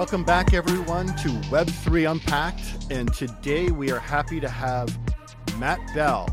[0.00, 2.90] Welcome back, everyone, to Web3 Unpacked.
[2.90, 4.88] And today we are happy to have
[5.58, 6.26] Matt Bell,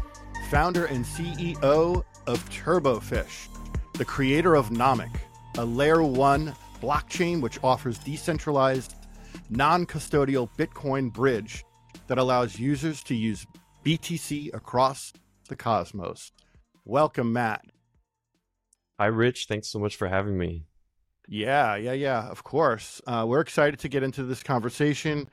[0.49, 3.49] founder and CEO of Turbofish,
[3.91, 5.13] the creator of Nomic,
[5.57, 8.95] a layer one blockchain which offers decentralized,
[9.49, 11.65] non custodial Bitcoin bridge
[12.07, 13.45] that allows users to use
[13.83, 15.11] BTC across
[15.49, 16.31] the cosmos.
[16.85, 17.65] Welcome, Matt.
[18.97, 19.47] Hi, Rich.
[19.49, 20.63] Thanks so much for having me.
[21.27, 23.01] Yeah, yeah, yeah, of course.
[23.05, 25.29] Uh, we're excited to get into this conversation.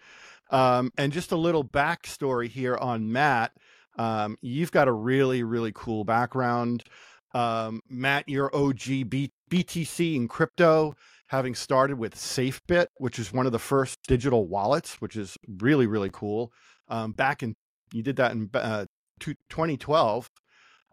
[0.50, 3.52] Um, and just a little backstory here on Matt.
[3.96, 6.84] Um, you've got a really, really cool background.
[7.32, 10.94] Um, Matt, you're OG B- BTC in crypto,
[11.28, 15.86] having started with SafeBit, which is one of the first digital wallets, which is really,
[15.86, 16.52] really cool.
[16.88, 17.54] Um, back in,
[17.92, 18.86] you did that in uh,
[19.20, 20.30] 2012.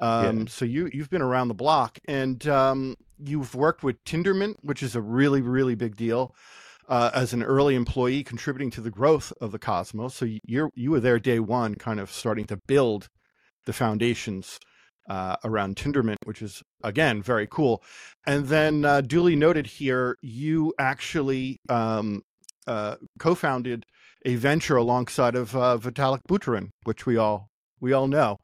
[0.02, 0.46] Um, yeah.
[0.48, 4.96] So you you've been around the block, and um, you've worked with Tendermint, which is
[4.96, 6.36] a really really big deal.
[6.90, 10.92] Uh, as an early employee, contributing to the growth of the Cosmos, so you're you
[10.92, 13.08] were there day one, kind of starting to build
[13.66, 14.60] the foundations
[15.10, 17.82] uh, around Tendermint, which is again very cool.
[18.26, 22.24] And then uh, duly noted here, you actually um,
[22.68, 23.86] uh, co-founded
[24.26, 27.48] a venture alongside of uh, Vitalik Buterin, which we all
[27.80, 28.38] we all know.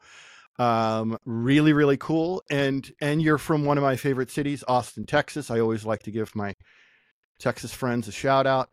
[0.59, 2.43] Um, really, really cool.
[2.49, 5.51] And and you're from one of my favorite cities, Austin, Texas.
[5.51, 6.53] I always like to give my
[7.39, 8.69] Texas friends a shout out.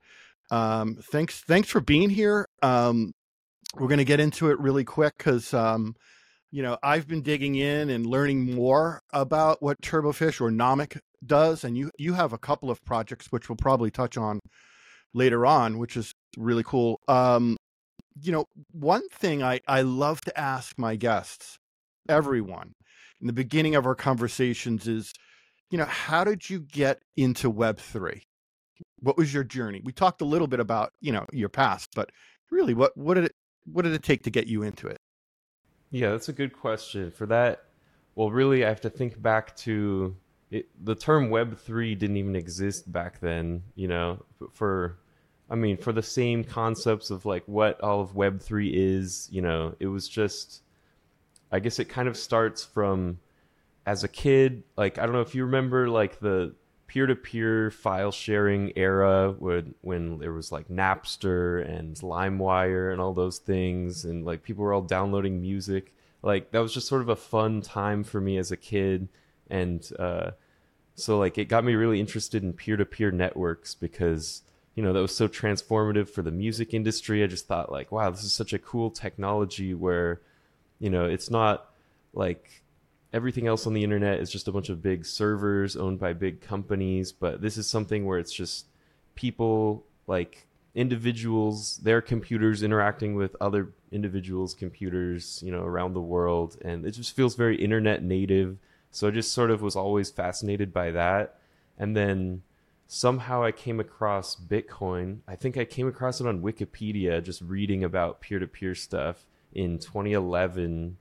[0.50, 2.46] Um, thanks, thanks for being here.
[2.62, 3.12] Um,
[3.76, 5.94] we're going to get into it really quick because, um,
[6.50, 11.64] you know, I've been digging in and learning more about what Turbofish or Nomic does,
[11.64, 14.40] and you you have a couple of projects which we'll probably touch on
[15.12, 17.00] later on, which is really cool.
[17.08, 17.56] Um,
[18.20, 21.58] you know, one thing I I love to ask my guests
[22.08, 22.74] everyone
[23.20, 25.12] in the beginning of our conversations is,
[25.70, 28.22] you know, how did you get into Web3?
[29.00, 29.80] What was your journey?
[29.84, 32.10] We talked a little bit about, you know, your past, but
[32.50, 33.34] really what what did it
[33.64, 35.00] what did it take to get you into it?
[35.90, 37.10] Yeah, that's a good question.
[37.10, 37.64] For that,
[38.14, 40.16] well, really I have to think back to
[40.50, 44.98] it, the term web3 didn't even exist back then, you know, for
[45.50, 49.74] I mean, for the same concepts of like what all of web3 is, you know,
[49.78, 50.62] it was just
[51.54, 53.20] I guess it kind of starts from
[53.86, 54.64] as a kid.
[54.76, 56.52] Like I don't know if you remember like the
[56.88, 63.38] peer-to-peer file sharing era when when there was like Napster and LimeWire and all those
[63.38, 65.94] things, and like people were all downloading music.
[66.22, 69.08] Like that was just sort of a fun time for me as a kid,
[69.48, 70.32] and uh,
[70.96, 74.42] so like it got me really interested in peer-to-peer networks because
[74.74, 77.22] you know that was so transformative for the music industry.
[77.22, 80.20] I just thought like, wow, this is such a cool technology where
[80.84, 81.70] you know, it's not
[82.12, 82.62] like
[83.10, 86.42] everything else on the internet is just a bunch of big servers owned by big
[86.42, 88.66] companies, but this is something where it's just
[89.14, 96.58] people like individuals, their computers interacting with other individuals' computers, you know, around the world.
[96.60, 98.58] And it just feels very internet native.
[98.90, 101.38] So I just sort of was always fascinated by that.
[101.78, 102.42] And then
[102.88, 105.20] somehow I came across Bitcoin.
[105.26, 109.24] I think I came across it on Wikipedia, just reading about peer to peer stuff
[109.54, 110.96] in 2011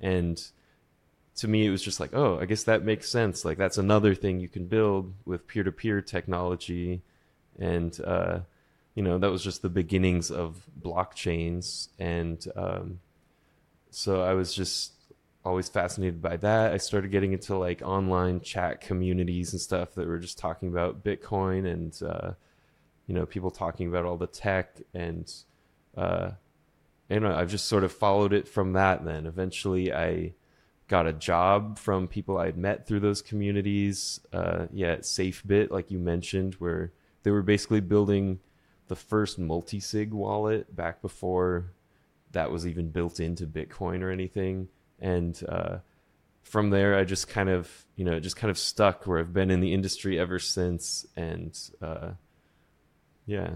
[0.00, 0.48] and
[1.34, 3.44] to me it was just like oh i guess that makes sense.
[3.44, 7.02] Like that's another thing you can build with peer-to-peer technology.
[7.58, 8.40] And uh,
[8.94, 11.88] you know that was just the beginnings of blockchains.
[11.98, 13.00] And um,
[13.90, 14.92] so i was just
[15.44, 16.72] always fascinated by that.
[16.72, 21.02] I started getting into like online chat communities and stuff that were just talking about
[21.04, 22.32] bitcoin and uh,
[23.06, 25.32] you know people talking about all the tech and
[25.96, 26.30] uh,
[27.08, 29.04] you know, I've just sort of followed it from that.
[29.04, 30.34] Then eventually, I
[30.88, 34.20] got a job from people I'd met through those communities.
[34.32, 36.92] Uh, yeah, at SafeBit, like you mentioned, where
[37.22, 38.40] they were basically building
[38.88, 41.72] the first multi-sig wallet back before
[42.32, 44.68] that was even built into Bitcoin or anything.
[45.00, 45.78] And uh,
[46.42, 49.50] from there, I just kind of, you know, just kind of stuck where I've been
[49.50, 51.06] in the industry ever since.
[51.16, 52.10] And uh,
[53.26, 53.54] yeah,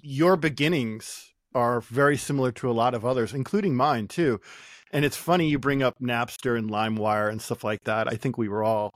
[0.00, 4.40] your beginnings are very similar to a lot of others, including mine too.
[4.92, 8.08] And it's funny you bring up Napster and LimeWire and stuff like that.
[8.08, 8.92] I think we were all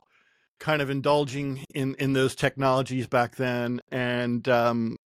[0.59, 4.97] kind of indulging in in those technologies back then, and um,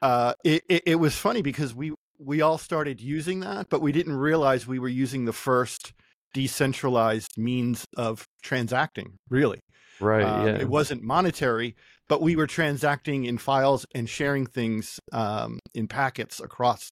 [0.00, 3.92] uh, it, it, it was funny because we we all started using that, but we
[3.92, 5.92] didn't realize we were using the first
[6.34, 9.18] decentralized means of transacting.
[9.28, 9.60] Really,
[10.00, 10.24] right?
[10.24, 11.76] Um, yeah, it wasn't monetary,
[12.12, 16.90] but we were transacting in files and sharing things um, in packets across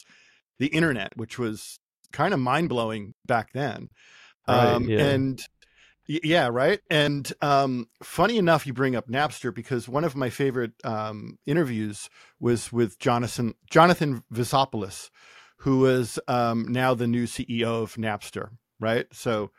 [0.58, 1.78] the internet, which was
[2.10, 3.90] kind of mind blowing back then.
[4.48, 4.98] Right, um, yeah.
[4.98, 5.46] And
[6.06, 6.80] Yeah, right.
[6.88, 12.08] And um, funny enough, you bring up Napster because one of my favorite um, interviews
[12.40, 15.10] was with Jonathan Jonathan Vlassopulos,
[15.58, 18.52] who is um, now the new CEO of Napster.
[18.80, 19.04] Right.
[19.12, 19.50] So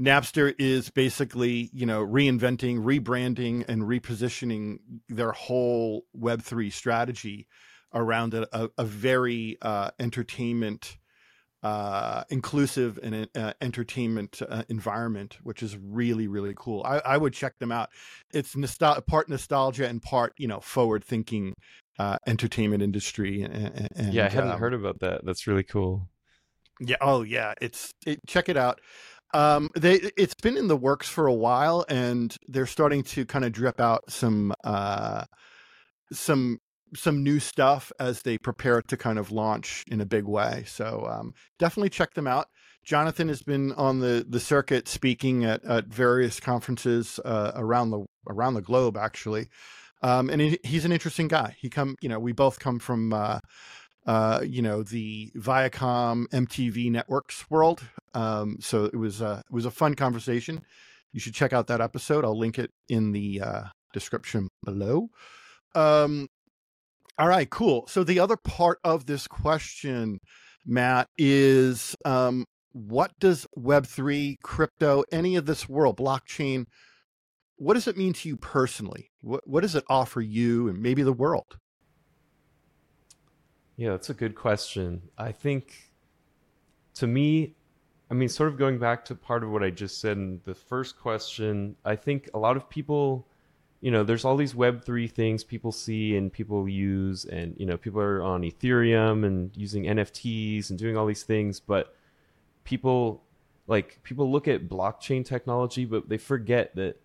[0.00, 7.46] Napster is basically you know reinventing, rebranding, and repositioning their whole Web three strategy
[7.92, 10.96] around a, a very uh, entertainment
[11.62, 16.82] uh, inclusive and uh, entertainment uh, environment, which is really really cool.
[16.84, 17.90] I, I would check them out.
[18.32, 21.52] It's nostal- part nostalgia and part you know forward thinking
[21.98, 23.42] uh, entertainment industry.
[23.42, 25.24] And, and yeah, I hadn't um, heard about that.
[25.24, 26.08] That's really cool.
[26.80, 26.96] Yeah.
[27.02, 27.52] Oh yeah.
[27.60, 28.80] It's it, check it out.
[29.32, 33.44] Um, they it's been in the works for a while, and they're starting to kind
[33.44, 35.24] of drip out some uh,
[36.12, 36.58] some
[36.94, 40.64] some new stuff as they prepare to kind of launch in a big way.
[40.66, 42.48] So um, definitely check them out.
[42.82, 48.04] Jonathan has been on the, the circuit speaking at, at various conferences uh, around the
[48.28, 49.48] around the globe, actually,
[50.02, 51.56] um, and he, he's an interesting guy.
[51.58, 53.40] He come, you know, we both come from, uh,
[54.06, 57.82] uh, you know, the Viacom MTV networks world.
[58.14, 60.62] Um, so it was a it was a fun conversation.
[61.12, 62.24] You should check out that episode.
[62.24, 63.62] I'll link it in the uh,
[63.92, 65.08] description below.
[65.74, 66.28] Um,
[67.18, 67.86] all right, cool.
[67.86, 70.20] So the other part of this question,
[70.64, 76.66] Matt, is um, what does Web3, crypto, any of this world, blockchain,
[77.56, 79.10] what does it mean to you personally?
[79.20, 81.58] What, what does it offer you and maybe the world?
[83.76, 85.02] Yeah, that's a good question.
[85.18, 85.92] I think
[86.94, 87.56] to me,
[88.10, 90.54] I mean, sort of going back to part of what I just said in the
[90.54, 93.26] first question, I think a lot of people
[93.80, 97.76] you know, there's all these Web3 things people see and people use, and, you know,
[97.76, 101.94] people are on Ethereum and using NFTs and doing all these things, but
[102.64, 103.22] people,
[103.66, 106.96] like, people look at blockchain technology, but they forget that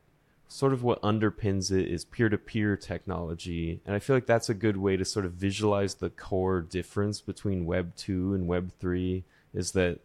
[0.47, 3.79] sort of what underpins it is peer to peer technology.
[3.85, 7.21] And I feel like that's a good way to sort of visualize the core difference
[7.21, 9.23] between Web 2 and Web 3
[9.53, 9.99] is that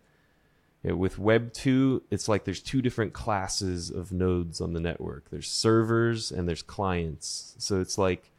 [0.83, 5.31] with Web 2, it's like there's two different classes of nodes on the network.
[5.31, 7.55] There's servers and there's clients.
[7.59, 8.31] So it's like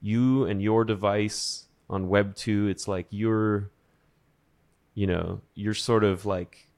[0.00, 3.70] you and your device on Web 2, it's like you're
[4.94, 6.68] you know, you're sort of like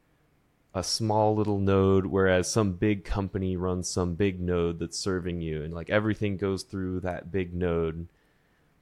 [0.74, 5.62] a small little node whereas some big company runs some big node that's serving you
[5.62, 8.08] and like everything goes through that big node.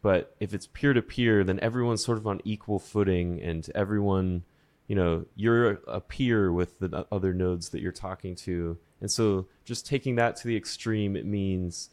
[0.02, 4.44] But if it's peer to peer, then everyone's sort of on equal footing and everyone
[4.86, 8.78] you know you're a peer with the other nodes that you're talking to.
[9.00, 11.90] And so just taking that to the extreme it means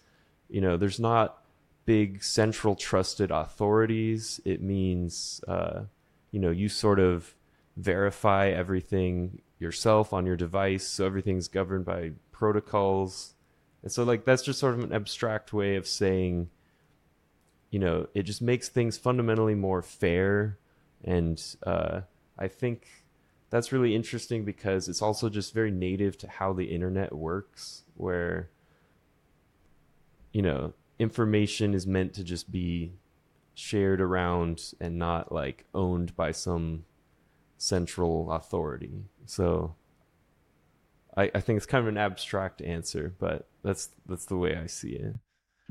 [0.49, 1.43] you know there's not
[1.85, 4.39] big central trusted authorities.
[4.45, 5.83] It means uh,
[6.31, 7.33] you know you sort of
[7.77, 13.33] verify everything yourself on your device so everything's governed by protocols.
[13.83, 16.49] And so like that's just sort of an abstract way of saying
[17.69, 20.57] you know it just makes things fundamentally more fair
[21.03, 22.01] and uh,
[22.41, 22.87] I think
[23.51, 28.49] that's really interesting because it's also just very native to how the internet works, where,
[30.31, 32.93] you know, information is meant to just be
[33.53, 36.85] shared around and not like owned by some
[37.57, 39.03] central authority.
[39.27, 39.75] So
[41.15, 44.65] I, I think it's kind of an abstract answer, but that's that's the way I
[44.65, 45.15] see it.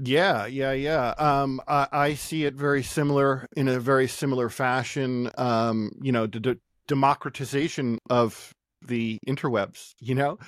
[0.03, 1.11] Yeah, yeah, yeah.
[1.19, 5.31] Um, I, I, see it very similar in a very similar fashion.
[5.37, 6.57] Um, you know, d-
[6.89, 8.53] democratization of
[8.87, 9.91] the interwebs.
[10.01, 10.39] You know,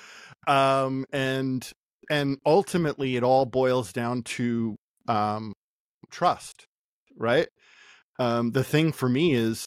[0.46, 1.70] um, and
[2.10, 5.52] and ultimately, it all boils down to um,
[6.10, 6.66] trust,
[7.18, 7.48] right?
[8.18, 9.66] Um, the thing for me is,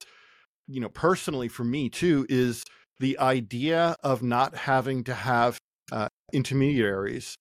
[0.68, 2.64] you know, personally for me too, is
[3.00, 5.60] the idea of not having to have
[5.92, 7.36] uh, intermediaries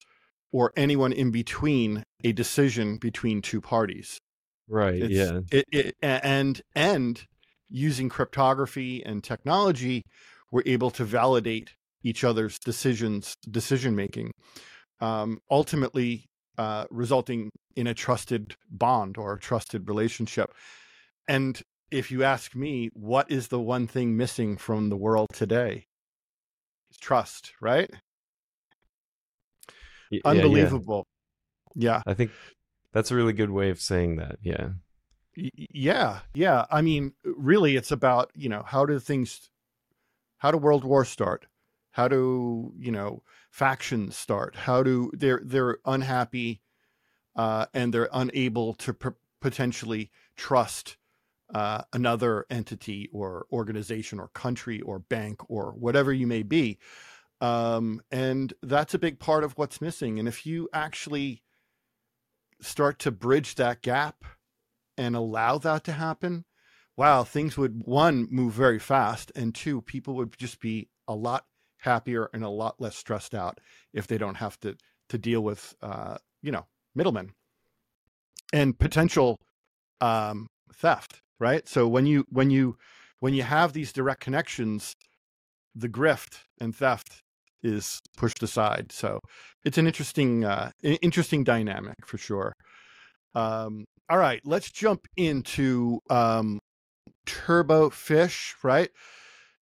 [0.54, 4.20] or anyone in between a decision between two parties.
[4.68, 5.02] Right.
[5.02, 5.40] It's, yeah.
[5.50, 7.20] It, it, and and
[7.68, 10.02] using cryptography and technology,
[10.52, 11.73] we're able to validate
[12.04, 14.30] each other's decisions, decision making,
[15.00, 20.52] um, ultimately uh, resulting in a trusted bond or a trusted relationship.
[21.26, 25.87] And if you ask me, what is the one thing missing from the world today?
[26.90, 27.90] It's trust, right?
[30.11, 31.06] Yeah, Unbelievable.
[31.75, 31.96] Yeah.
[31.96, 32.02] yeah.
[32.06, 32.30] I think
[32.92, 34.38] that's a really good way of saying that.
[34.42, 34.70] Yeah.
[35.34, 36.20] Yeah.
[36.34, 36.66] Yeah.
[36.70, 39.50] I mean, really, it's about, you know, how do things,
[40.38, 41.46] how do world wars start?
[41.90, 44.54] How do, you know, factions start?
[44.54, 46.61] How do they're, they're unhappy
[47.37, 49.08] uh, and they're unable to p-
[49.40, 50.96] potentially trust
[51.52, 56.78] uh, another entity or organization or country or bank or whatever you may be
[57.40, 60.18] Um, and that's a big part of what's missing.
[60.18, 61.42] And if you actually
[62.60, 64.24] start to bridge that gap
[64.96, 66.44] and allow that to happen,
[66.96, 71.44] wow, things would one move very fast, and two, people would just be a lot
[71.78, 73.60] happier and a lot less stressed out
[73.92, 74.76] if they don't have to
[75.10, 77.32] to deal with uh, you know middlemen
[78.52, 79.38] and potential
[80.00, 81.20] um, theft.
[81.40, 81.68] Right.
[81.68, 82.78] So when you when you
[83.18, 84.96] when you have these direct connections,
[85.74, 87.23] the grift and theft
[87.64, 88.92] is pushed aside.
[88.92, 89.18] So
[89.64, 92.52] it's an interesting uh, interesting dynamic for sure.
[93.35, 96.61] Um, all right, let's jump into um,
[97.26, 98.90] Turbofish, right?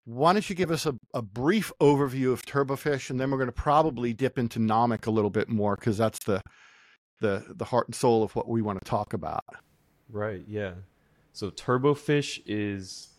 [0.06, 3.50] Why don't you give us a, a brief overview of Turbofish, and then we're going
[3.50, 6.42] to probably dip into Nomic a little bit more because that's the
[7.20, 9.44] the the heart and soul of what we want to talk about.
[10.10, 10.44] Right.
[10.48, 10.74] Yeah.
[11.34, 13.10] So Turbofish is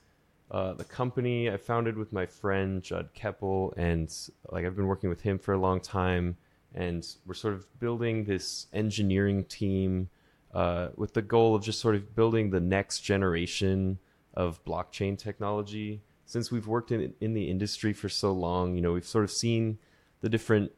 [0.51, 4.13] uh, the company I founded with my friend Judd Keppel, and
[4.51, 6.37] like I've been working with him for a long time,
[6.75, 10.09] and we're sort of building this engineering team
[10.53, 13.99] uh, with the goal of just sort of building the next generation
[14.35, 16.03] of blockchain technology.
[16.27, 19.31] Since we've worked in in the industry for so long, you know, we've sort of
[19.31, 19.79] seen
[20.21, 20.73] the different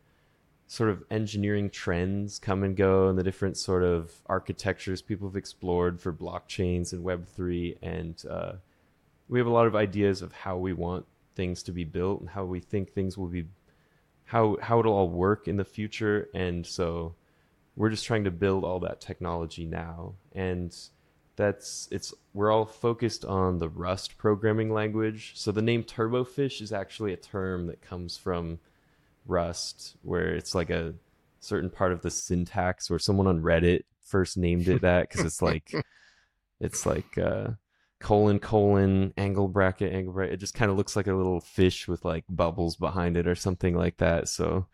[0.67, 5.37] sort of engineering trends come and go and the different sort of architectures people have
[5.37, 8.53] explored for blockchains and web3 and uh,
[9.29, 12.31] we have a lot of ideas of how we want things to be built and
[12.31, 13.47] how we think things will be
[14.25, 16.29] how how it'll all work in the future.
[16.35, 17.15] And so
[17.77, 20.15] we're just trying to build all that technology now.
[20.33, 20.75] And
[21.37, 25.33] that's it's we're all focused on the rust programming language.
[25.35, 28.59] So the name turbofish is actually a term that comes from
[29.27, 30.95] rust where it's like a
[31.41, 35.43] certain part of the syntax where someone on reddit first named it that because it's
[35.43, 35.73] like
[36.61, 37.49] it's like uh
[38.03, 40.35] colon colon angle bracket angle bracket.
[40.35, 43.35] It just kind of looks like a little fish with like bubbles behind it or
[43.35, 44.29] something like that.
[44.29, 44.67] So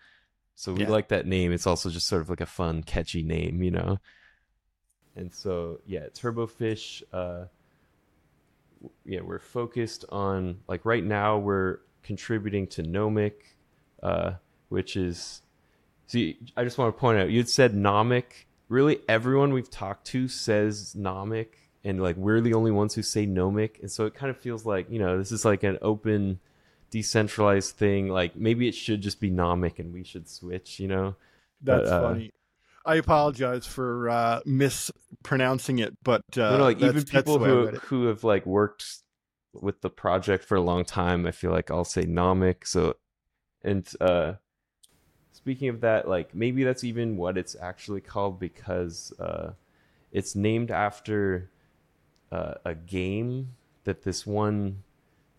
[0.56, 0.88] so we yeah.
[0.88, 1.52] like that name.
[1.52, 3.98] It's also just sort of like a fun catchy name you know?
[5.14, 7.44] And so yeah turbofish uh
[9.04, 13.32] yeah we're focused on like right now we're contributing to nomic
[14.02, 14.32] uh
[14.68, 15.42] which is
[16.06, 18.44] see i just want to point out you'd said nomic.
[18.68, 21.48] Really everyone we've talked to says nomic
[21.88, 24.66] and like we're the only ones who say nomic and so it kind of feels
[24.66, 26.38] like you know this is like an open
[26.90, 31.16] decentralized thing like maybe it should just be nomic and we should switch you know
[31.62, 32.30] that's but, uh, funny
[32.86, 38.06] I apologize for uh, mispronouncing it, but uh, no, no, like even people who who
[38.06, 38.82] have like worked
[39.52, 42.66] with the project for a long time, I feel like I'll say nomic.
[42.66, 42.96] So,
[43.62, 44.34] and uh,
[45.32, 49.50] speaking of that, like maybe that's even what it's actually called because uh,
[50.10, 51.50] it's named after
[52.30, 53.54] uh, a game
[53.84, 54.82] that this one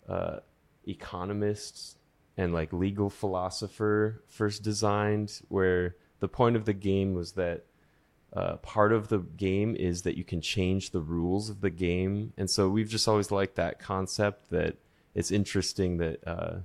[0.08, 0.38] uh,
[0.86, 1.96] economist
[2.36, 7.64] and like legal philosopher first designed, where the point of the game was that
[8.32, 12.32] uh, part of the game is that you can change the rules of the game,
[12.36, 14.76] and so we've just always liked that concept that
[15.14, 16.56] it's interesting that uh,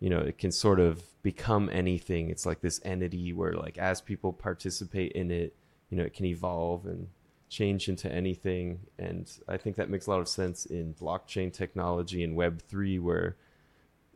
[0.00, 2.30] you know it can sort of become anything.
[2.30, 5.56] It's like this entity where like as people participate in it,
[5.90, 7.08] you know, it can evolve and
[7.54, 8.80] change into anything.
[8.98, 12.98] And I think that makes a lot of sense in blockchain technology and Web three,
[12.98, 13.36] where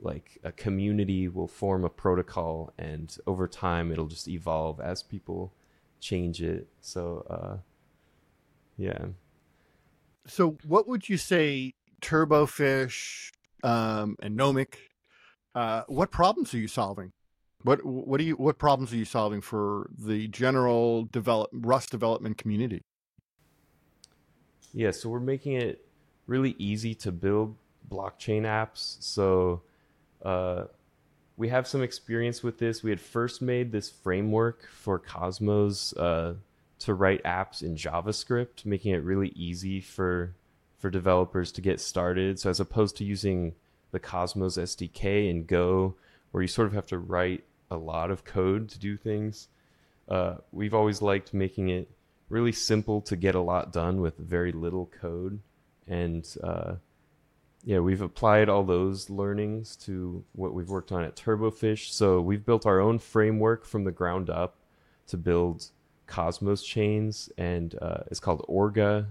[0.01, 5.53] like a community will form a protocol and over time it'll just evolve as people
[6.01, 6.69] change it.
[6.81, 7.57] So uh
[8.77, 9.07] yeah.
[10.27, 13.31] So what would you say turbofish
[13.65, 14.75] um and nomic
[15.55, 17.13] uh what problems are you solving?
[17.63, 22.39] What what do you what problems are you solving for the general develop rust development
[22.39, 22.85] community
[24.79, 25.85] yeah so we're making it
[26.27, 27.55] really easy to build
[27.91, 29.63] blockchain apps so
[30.25, 30.65] uh,
[31.39, 32.83] we have some experience with this.
[32.83, 36.35] We had first made this framework for Cosmos uh,
[36.81, 40.35] to write apps in JavaScript, making it really easy for
[40.79, 42.39] for developers to get started.
[42.39, 43.55] So as opposed to using
[43.91, 45.95] the Cosmos SDK in Go,
[46.31, 49.49] where you sort of have to write a lot of code to do things,
[50.09, 51.89] uh, we've always liked making it
[52.29, 55.41] really simple to get a lot done with very little code.
[55.87, 56.75] And uh,
[57.65, 61.91] yeah, we've applied all those learnings to what we've worked on at Turbofish.
[61.91, 64.57] So we've built our own framework from the ground up
[65.09, 65.67] to build
[66.07, 69.07] Cosmos chains, and uh, it's called Orga.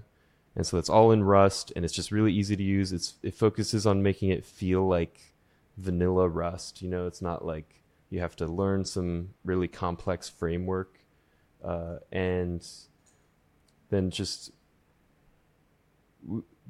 [0.55, 2.91] And so it's all in Rust, and it's just really easy to use.
[2.91, 5.19] It's it focuses on making it feel like
[5.77, 6.81] vanilla Rust.
[6.81, 10.99] You know, it's not like you have to learn some really complex framework,
[11.63, 12.67] uh, and
[13.89, 14.51] then just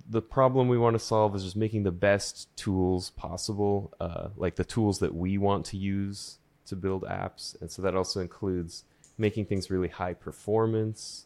[0.10, 4.56] the problem we want to solve is just making the best tools possible, uh, like
[4.56, 8.84] the tools that we want to use to build apps, and so that also includes
[9.18, 11.26] making things really high performance,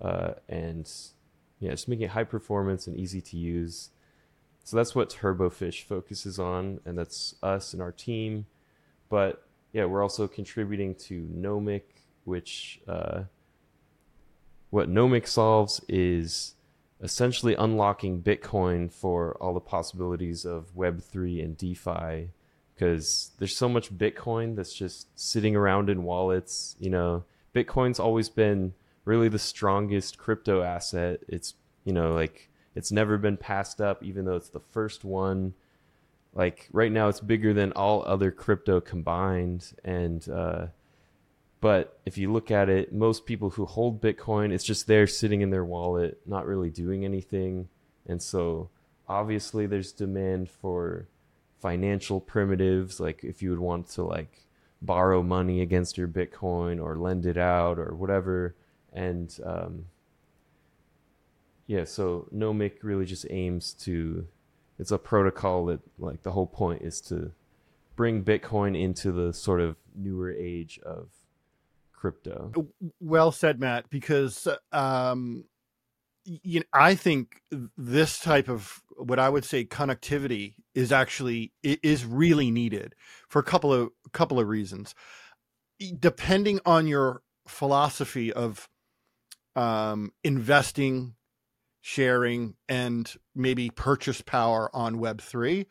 [0.00, 0.90] uh, and
[1.60, 3.90] yeah, just making it high performance and easy to use.
[4.64, 8.46] So that's what Turbofish focuses on, and that's us and our team.
[9.08, 11.82] But yeah, we're also contributing to Nomic,
[12.24, 13.24] which uh,
[14.70, 16.54] what Nomic solves is
[17.00, 22.30] essentially unlocking Bitcoin for all the possibilities of Web3 and DeFi
[22.74, 26.76] because there's so much Bitcoin that's just sitting around in wallets.
[26.78, 31.20] You know, Bitcoin's always been really the strongest crypto asset.
[31.28, 31.54] It's,
[31.84, 35.54] you know, like it's never been passed up, even though it's the first one.
[36.34, 39.72] Like right now, it's bigger than all other crypto combined.
[39.82, 40.66] And, uh,
[41.66, 45.40] but if you look at it, most people who hold Bitcoin, it's just there sitting
[45.40, 47.68] in their wallet, not really doing anything.
[48.06, 48.70] And so
[49.08, 51.08] obviously there's demand for
[51.58, 54.46] financial primitives, like if you would want to like
[54.80, 58.54] borrow money against your Bitcoin or lend it out or whatever.
[58.92, 59.86] And um,
[61.66, 64.28] yeah, so Nomic really just aims to
[64.78, 67.32] it's a protocol that like the whole point is to
[67.96, 71.08] bring Bitcoin into the sort of newer age of
[72.06, 72.52] crypto.
[73.00, 73.90] Well said, Matt.
[73.90, 75.44] Because um,
[76.24, 77.40] you know, I think
[77.76, 82.94] this type of what I would say connectivity is actually is really needed
[83.28, 84.94] for a couple of couple of reasons.
[85.98, 88.68] Depending on your philosophy of
[89.54, 91.14] um, investing,
[91.80, 95.66] sharing, and maybe purchase power on Web three,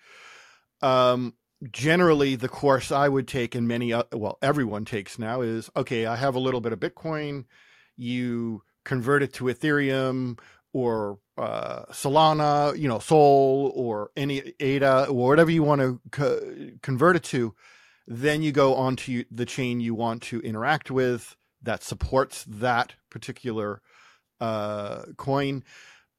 [0.82, 1.34] um,
[1.72, 6.16] generally the course I would take and many well everyone takes now is okay I
[6.16, 7.46] have a little bit of Bitcoin
[7.98, 10.40] you convert it to Ethereum
[10.74, 16.70] or uh, Solana you know Sol or any ADA or whatever you want to co-
[16.82, 17.56] convert it to
[18.08, 23.82] then you go onto the chain you want to interact with that supports that particular
[24.40, 25.64] uh, coin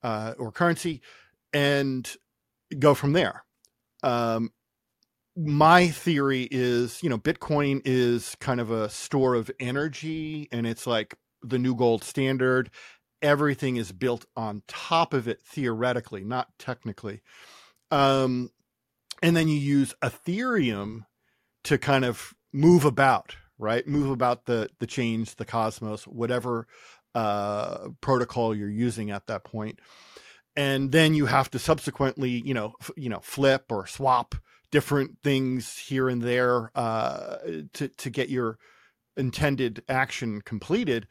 [0.02, 1.00] uh, or currency
[1.52, 2.16] and
[2.78, 3.44] go from there.
[4.02, 4.52] Um,
[5.36, 10.86] my theory is, you know, Bitcoin is kind of a store of energy and it's
[10.86, 12.70] like the new gold standard.
[13.20, 17.22] Everything is built on top of it theoretically, not technically.
[17.90, 18.50] Um,
[19.22, 21.04] and then you use Ethereum
[21.64, 23.86] to kind of move about, right?
[23.86, 26.66] Move about the the chains, the cosmos, whatever
[27.14, 29.80] uh, protocol you're using at that point.
[30.54, 34.34] And then you have to subsequently, you know, f- you know, flip or swap
[34.76, 37.38] different things here and there uh,
[37.72, 38.58] to to get your
[39.16, 41.08] intended action completed.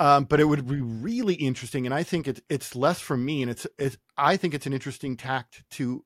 [0.00, 3.40] Um, but it would be really interesting, and I think it's it's less for me,
[3.40, 6.04] and it's it's I think it's an interesting tact to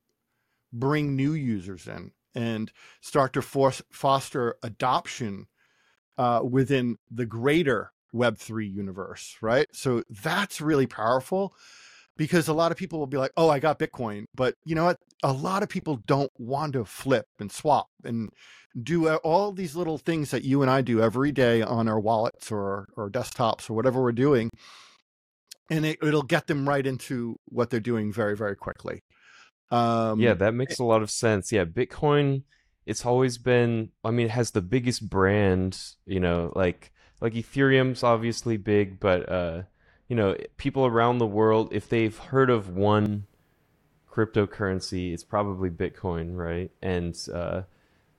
[0.71, 5.47] bring new users in and start to force foster adoption
[6.19, 9.67] uh, within the greater Web three universe, right?
[9.73, 11.55] So that's really powerful
[12.19, 14.85] because a lot of people will be like, "Oh, I got Bitcoin," but you know
[14.85, 14.99] what?
[15.23, 18.31] A lot of people don't want to flip and swap and
[18.81, 22.51] do all these little things that you and I do every day on our wallets
[22.51, 24.51] or or desktops or whatever we're doing,
[25.71, 29.01] and it, it'll get them right into what they're doing very very quickly.
[29.71, 31.53] Um, yeah, that makes a lot of sense.
[31.53, 32.43] Yeah, Bitcoin.
[32.85, 33.91] It's always been.
[34.03, 35.79] I mean, it has the biggest brand.
[36.07, 39.63] You know, like like Ethereum's obviously big, but uh,
[40.09, 43.27] you know, people around the world, if they've heard of one
[44.13, 46.71] cryptocurrency, it's probably Bitcoin, right?
[46.83, 47.63] And uh,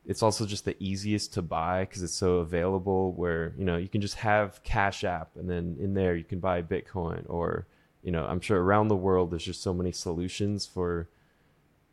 [0.06, 3.14] it's also just the easiest to buy because it's so available.
[3.14, 6.40] Where you know you can just have Cash App, and then in there you can
[6.40, 7.68] buy Bitcoin, or
[8.02, 11.10] you know, I'm sure around the world there's just so many solutions for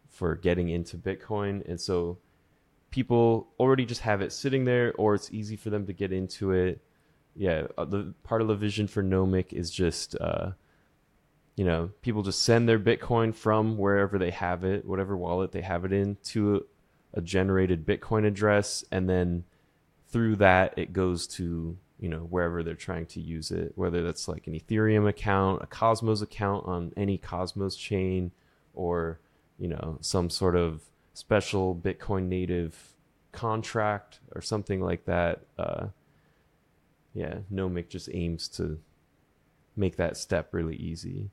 [0.08, 2.18] for getting into Bitcoin, and so
[2.90, 6.52] people already just have it sitting there, or it's easy for them to get into
[6.52, 6.80] it
[7.36, 10.50] yeah, uh, the part of the vision for Nomic is just, uh,
[11.60, 15.60] you know, people just send their Bitcoin from wherever they have it, whatever wallet they
[15.60, 16.64] have it in, to
[17.12, 19.44] a generated Bitcoin address, and then
[20.08, 24.26] through that it goes to you know wherever they're trying to use it, whether that's
[24.26, 28.30] like an Ethereum account, a Cosmos account on any Cosmos chain,
[28.72, 29.20] or
[29.58, 30.80] you know some sort of
[31.12, 32.94] special Bitcoin native
[33.32, 35.40] contract or something like that.
[35.58, 35.88] Uh,
[37.12, 38.80] yeah, Nomic just aims to
[39.76, 41.28] make that step really easy.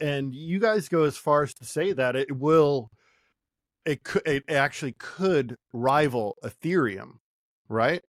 [0.00, 2.90] And you guys go as far as to say that it will,
[3.84, 7.18] it could, it actually could rival Ethereum,
[7.68, 8.02] right?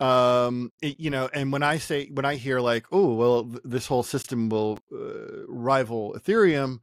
[0.00, 3.60] Um, it, you know, and when I say when I hear like, oh, well, th-
[3.64, 6.78] this whole system will uh, rival Ethereum,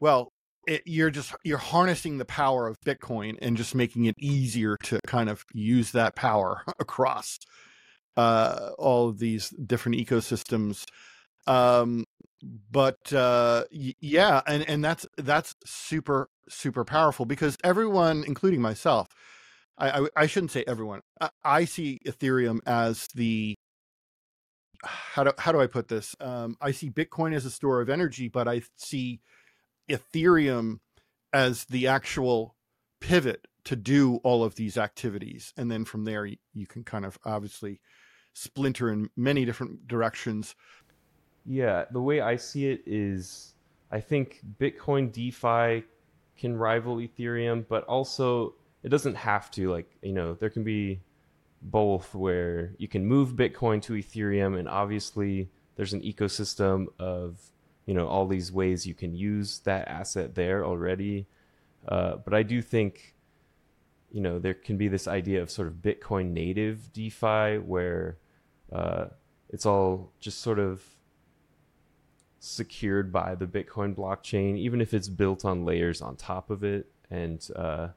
[0.00, 0.32] well,
[0.66, 5.00] it, you're just you're harnessing the power of Bitcoin and just making it easier to
[5.06, 7.38] kind of use that power across
[8.16, 10.86] uh, all of these different ecosystems.
[11.46, 12.06] Um,
[12.70, 19.08] but uh, y- yeah, and and that's that's super super powerful because everyone, including myself,
[19.78, 21.00] I I, I shouldn't say everyone.
[21.20, 23.56] I, I, see Ethereum as the
[24.82, 26.16] how do how do I put this?
[26.20, 29.20] Um, I see Bitcoin as a store of energy, but I see
[29.90, 30.78] Ethereum
[31.32, 32.56] as the actual
[33.00, 37.04] pivot to do all of these activities, and then from there you, you can kind
[37.04, 37.80] of obviously
[38.32, 40.54] splinter in many different directions.
[41.50, 43.54] Yeah, the way I see it is
[43.90, 45.84] I think Bitcoin DeFi
[46.38, 49.68] can rival Ethereum, but also it doesn't have to.
[49.68, 51.00] Like, you know, there can be
[51.60, 57.40] both where you can move Bitcoin to Ethereum, and obviously there's an ecosystem of,
[57.84, 61.26] you know, all these ways you can use that asset there already.
[61.88, 63.16] Uh, but I do think,
[64.12, 68.18] you know, there can be this idea of sort of Bitcoin native DeFi where
[68.70, 69.06] uh,
[69.48, 70.80] it's all just sort of
[72.40, 76.90] secured by the Bitcoin blockchain, even if it's built on layers on top of it.
[77.10, 77.88] And uh,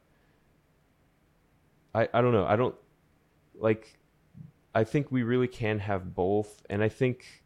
[1.96, 2.46] I I don't know.
[2.46, 2.76] I don't
[3.56, 3.98] like.
[4.76, 7.44] I think we really can have both, and I think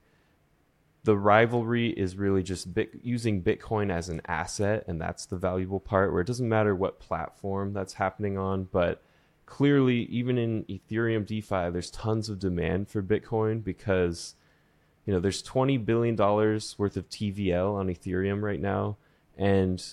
[1.04, 5.80] the rivalry is really just bit, using Bitcoin as an asset, and that's the valuable
[5.80, 6.12] part.
[6.12, 9.02] Where it doesn't matter what platform that's happening on, but
[9.46, 14.36] clearly, even in Ethereum DeFi, there's tons of demand for Bitcoin because
[15.08, 18.98] you know there's 20 billion dollars worth of TVL on Ethereum right now,
[19.36, 19.84] and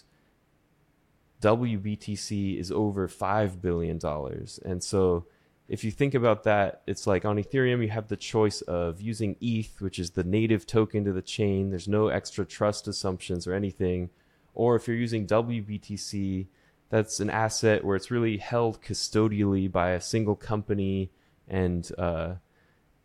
[1.41, 5.25] WBTC is over five billion dollars, and so
[5.67, 9.37] if you think about that, it's like on Ethereum, you have the choice of using
[9.41, 11.71] ETH, which is the native token to the chain.
[11.71, 14.11] There's no extra trust assumptions or anything.
[14.53, 16.49] Or if you're using WBTC,
[16.91, 21.11] that's an asset where it's really held custodially by a single company
[21.49, 22.35] and uh,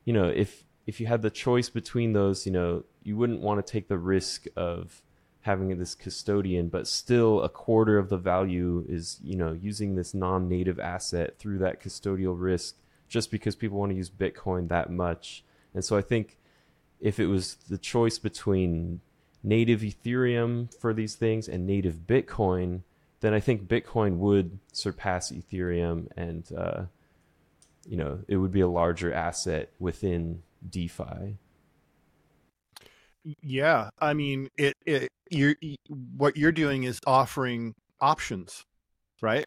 [0.06, 3.64] you know if if you had the choice between those you know you wouldn't want
[3.64, 5.04] to take the risk of
[5.42, 10.16] having this custodian but still a quarter of the value is you know using this
[10.16, 12.76] non-native asset through that custodial risk
[13.08, 15.44] just because people want to use bitcoin that much.
[15.74, 16.38] And so i think
[17.00, 19.00] if it was the choice between
[19.44, 22.82] native ethereum for these things and native bitcoin
[23.22, 26.84] then I think Bitcoin would surpass Ethereum, and uh,
[27.88, 31.38] you know it would be a larger asset within DeFi.
[33.44, 35.56] Yeah, I mean, it, it you're
[36.16, 38.64] what you're doing is offering options,
[39.22, 39.46] right?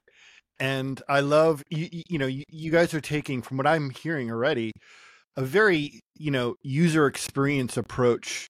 [0.61, 1.89] And I love you.
[2.09, 4.73] You know, you, you guys are taking from what I'm hearing already
[5.37, 8.47] a very you know user experience approach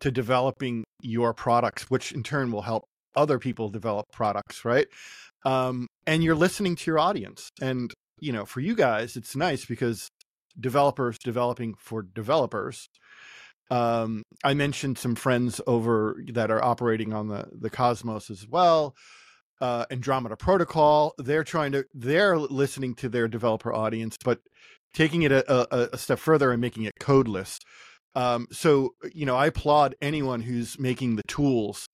[0.00, 2.84] to developing your products, which in turn will help
[3.16, 4.86] other people develop products, right?
[5.44, 7.48] Um, and you're listening to your audience.
[7.60, 10.08] And, you know, for you guys, it's nice because
[10.58, 12.88] developers developing for developers.
[13.70, 18.94] Um, I mentioned some friends over that are operating on the, the Cosmos as well.
[19.60, 24.38] Uh, Andromeda Protocol, they're trying to, they're listening to their developer audience, but
[24.94, 27.58] taking it a, a, a step further and making it codeless.
[28.14, 31.86] Um, so, you know, I applaud anyone who's making the tools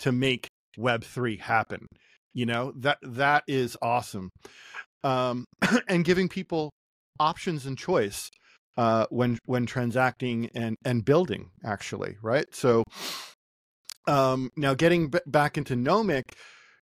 [0.00, 1.86] to make web3 happen
[2.34, 4.30] you know that that is awesome
[5.04, 5.44] um
[5.88, 6.70] and giving people
[7.28, 8.30] options and choice
[8.76, 12.46] uh when when transacting and and building actually right?
[12.52, 12.84] So
[14.06, 16.24] um now getting b- back into nomic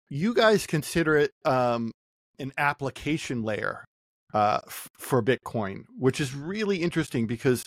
[0.09, 1.93] you guys consider it um
[2.39, 3.85] an application layer
[4.33, 7.65] uh f- for bitcoin which is really interesting because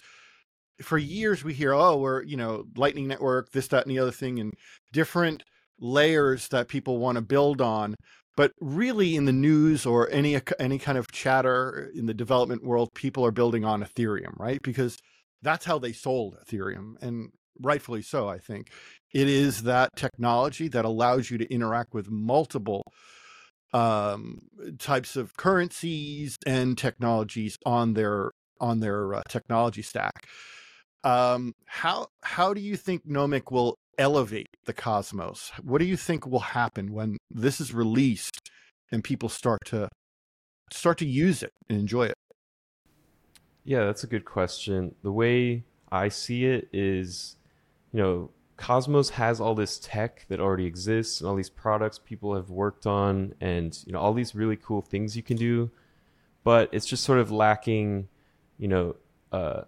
[0.82, 4.12] for years we hear oh we're you know lightning network this that and the other
[4.12, 4.54] thing and
[4.92, 5.44] different
[5.80, 7.96] layers that people want to build on
[8.36, 12.90] but really in the news or any any kind of chatter in the development world
[12.94, 14.62] people are building on ethereum right?
[14.62, 14.98] Because
[15.42, 17.30] that's how they sold ethereum and
[17.62, 18.70] rightfully so i think.
[19.14, 22.84] It is that technology that allows you to interact with multiple
[23.74, 24.40] um,
[24.80, 30.28] types of currencies and technologies on their on their uh, technology stack.
[31.04, 35.52] Um, how how do you think nomic will elevate the cosmos?
[35.62, 38.50] What do you think will happen when this is released
[38.92, 39.90] and people start to
[40.72, 42.16] start to use it and enjoy it?
[43.64, 44.96] Yeah, that's a good question.
[45.02, 47.36] The way I see it is,
[47.92, 52.36] you know, Cosmos has all this tech that already exists and all these products people
[52.36, 55.72] have worked on and, you know, all these really cool things you can do,
[56.44, 58.08] but it's just sort of lacking,
[58.58, 58.96] you know,
[59.32, 59.64] uh,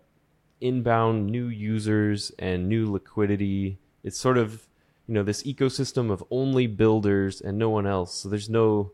[0.62, 4.68] inbound new users and new liquidity it's sort of
[5.08, 8.14] you know this ecosystem of only builders and no one else.
[8.14, 8.92] So there's no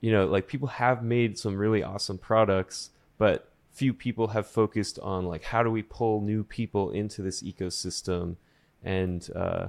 [0.00, 4.98] you know, like people have made some really awesome products, but few people have focused
[5.00, 8.34] on like how do we pull new people into this ecosystem
[8.82, 9.68] and uh,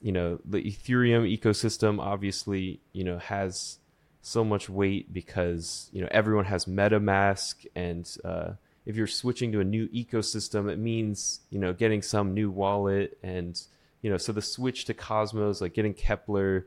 [0.00, 3.78] you know the ethereum ecosystem obviously you know has
[4.22, 8.50] so much weight because you know everyone has metamask and uh,
[8.84, 13.18] if you're switching to a new ecosystem it means you know getting some new wallet
[13.22, 13.62] and
[14.02, 16.64] you know so the switch to cosmos like getting Keplr,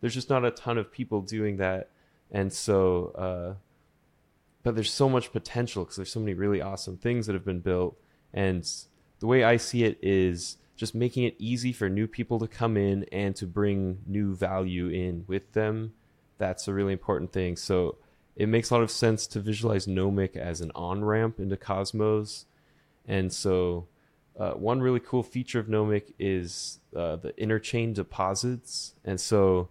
[0.00, 1.90] there's just not a ton of people doing that.
[2.30, 3.54] And so uh,
[4.62, 7.60] but there's so much potential because there's so many really awesome things that have been
[7.60, 7.96] built.
[8.34, 8.68] And
[9.20, 12.76] the way i see it is just making it easy for new people to come
[12.76, 15.92] in and to bring new value in with them.
[16.38, 17.56] That's a really important thing.
[17.56, 17.96] So
[18.38, 22.46] it makes a lot of sense to visualize nomic as an on-ramp into cosmos.
[23.06, 23.88] And so
[24.38, 28.94] uh, one really cool feature of nomic is uh, the interchain deposits.
[29.04, 29.68] And so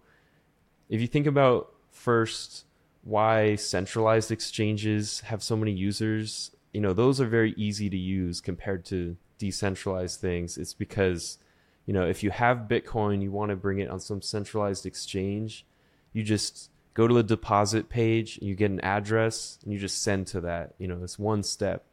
[0.90, 2.66] if you think about first
[3.02, 8.40] why centralized exchanges have so many users you know those are very easy to use
[8.40, 10.58] compared to decentralized things.
[10.58, 11.38] It's because
[11.86, 15.64] you know if you have bitcoin you want to bring it on some centralized exchange
[16.12, 20.26] you just go to the deposit page you get an address and you just send
[20.26, 21.84] to that you know it's one step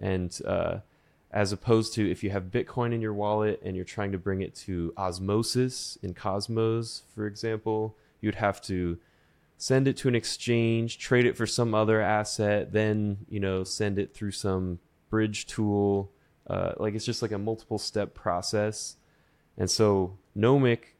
[0.00, 0.78] and uh,
[1.30, 4.42] as opposed to if you have bitcoin in your wallet and you're trying to bring
[4.42, 8.98] it to osmosis in cosmos for example you'd have to
[9.60, 13.98] send it to an exchange, trade it for some other asset, then you know send
[13.98, 14.78] it through some
[15.10, 16.10] bridge tool.
[16.48, 18.96] Uh, like it's just like a multiple step process,
[19.56, 20.94] and so Nomic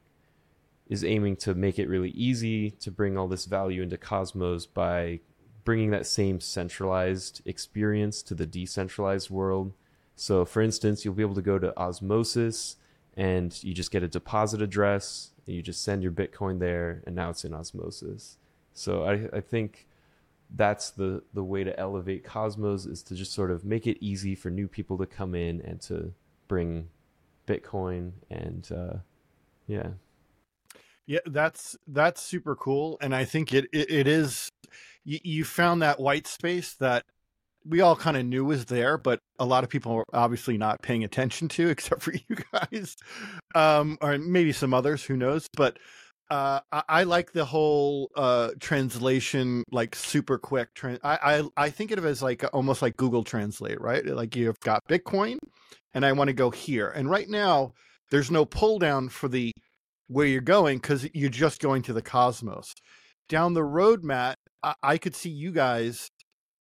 [0.90, 5.20] is aiming to make it really easy to bring all this value into Cosmos by
[5.64, 9.72] bringing that same centralized experience to the decentralized world.
[10.16, 12.76] So, for instance, you'll be able to go to Osmosis
[13.16, 17.14] and you just get a deposit address, and you just send your Bitcoin there, and
[17.16, 18.36] now it's in Osmosis.
[18.72, 19.88] So I, I think
[20.56, 24.34] that's the the way to elevate Cosmos is to just sort of make it easy
[24.34, 26.12] for new people to come in and to
[26.48, 26.88] bring
[27.46, 28.96] Bitcoin and uh,
[29.66, 29.90] yeah.
[31.10, 34.48] Yeah, that's that's super cool, and I think it it, it is.
[35.04, 37.04] You, you found that white space that
[37.64, 40.82] we all kind of knew was there, but a lot of people are obviously not
[40.82, 42.96] paying attention to, except for you guys,
[43.56, 45.02] um, or maybe some others.
[45.02, 45.48] Who knows?
[45.56, 45.80] But
[46.30, 50.68] uh, I, I, like the whole uh, translation, like super quick.
[50.84, 54.06] I, I I think of it as like almost like Google Translate, right?
[54.06, 55.38] Like you've got Bitcoin,
[55.92, 57.72] and I want to go here, and right now
[58.12, 59.50] there's no pull down for the
[60.10, 62.74] where you're going because you're just going to the Cosmos.
[63.28, 66.08] Down the road, Matt, I, I could see you guys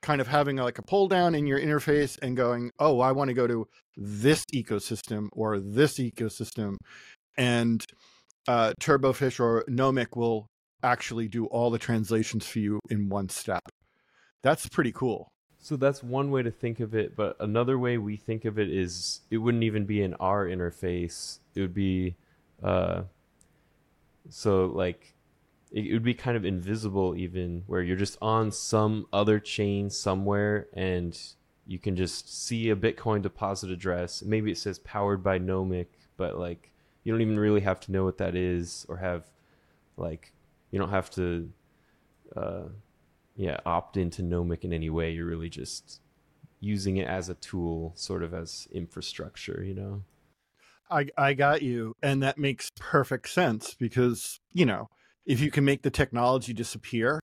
[0.04, 3.30] kind of having like a pull down in your interface and going, oh, I want
[3.30, 6.78] to go to this ecosystem or this ecosystem,
[7.38, 7.84] and
[8.48, 10.46] uh, Turbofish or Nomic will
[10.84, 13.62] actually do all the translations for you in one step.
[14.44, 15.28] That's pretty cool.
[15.58, 18.70] So that's one way to think of it, but another way we think of it
[18.70, 21.40] is it wouldn't even be in our interface.
[21.56, 22.16] It would be
[22.64, 23.02] uh
[24.30, 25.14] so like
[25.72, 30.68] it would be kind of invisible even where you're just on some other chain somewhere
[30.74, 31.20] and
[31.68, 34.24] you can just see a bitcoin deposit address.
[34.24, 35.88] Maybe it says powered by nomic
[36.18, 36.72] but like
[37.04, 39.26] you don't even really have to know what that is or have
[39.98, 40.34] like
[40.72, 41.52] you don't have to
[42.36, 42.64] uh
[43.36, 45.12] yeah opt into nomic in any way.
[45.12, 46.02] You're really just
[46.60, 50.04] using it as a tool sort of as infrastructure you know
[50.90, 54.88] i i got you and that makes perfect sense because you know
[55.26, 57.20] if you can make the technology disappear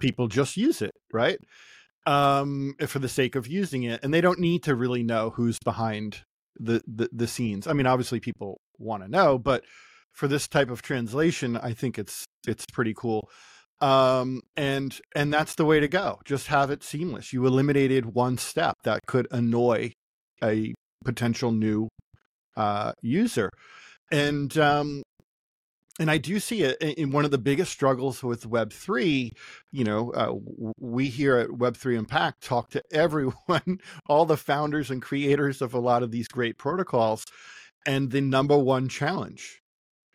[0.00, 1.38] people just use it right?
[2.06, 5.58] Um for the sake of using it and they don't need to really know who's
[5.64, 6.22] behind
[6.58, 7.66] the the, the scenes.
[7.66, 9.64] I mean obviously people want to know but
[10.12, 13.28] for this type of translation i think it's it's pretty cool.
[13.80, 16.20] Um and and that's the way to go.
[16.24, 17.32] Just have it seamless.
[17.32, 19.92] You eliminated one step that could annoy
[20.42, 20.74] a
[21.04, 21.88] potential new
[22.56, 23.50] uh user
[24.10, 25.02] and um
[25.98, 29.32] and I do see it in one of the biggest struggles with Web three.
[29.72, 30.34] You know, uh,
[30.78, 35.74] we here at Web three Unpacked talk to everyone, all the founders and creators of
[35.74, 37.24] a lot of these great protocols,
[37.86, 39.60] and the number one challenge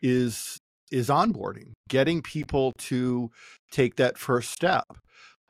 [0.00, 0.58] is
[0.90, 3.30] is onboarding, getting people to
[3.72, 4.84] take that first step,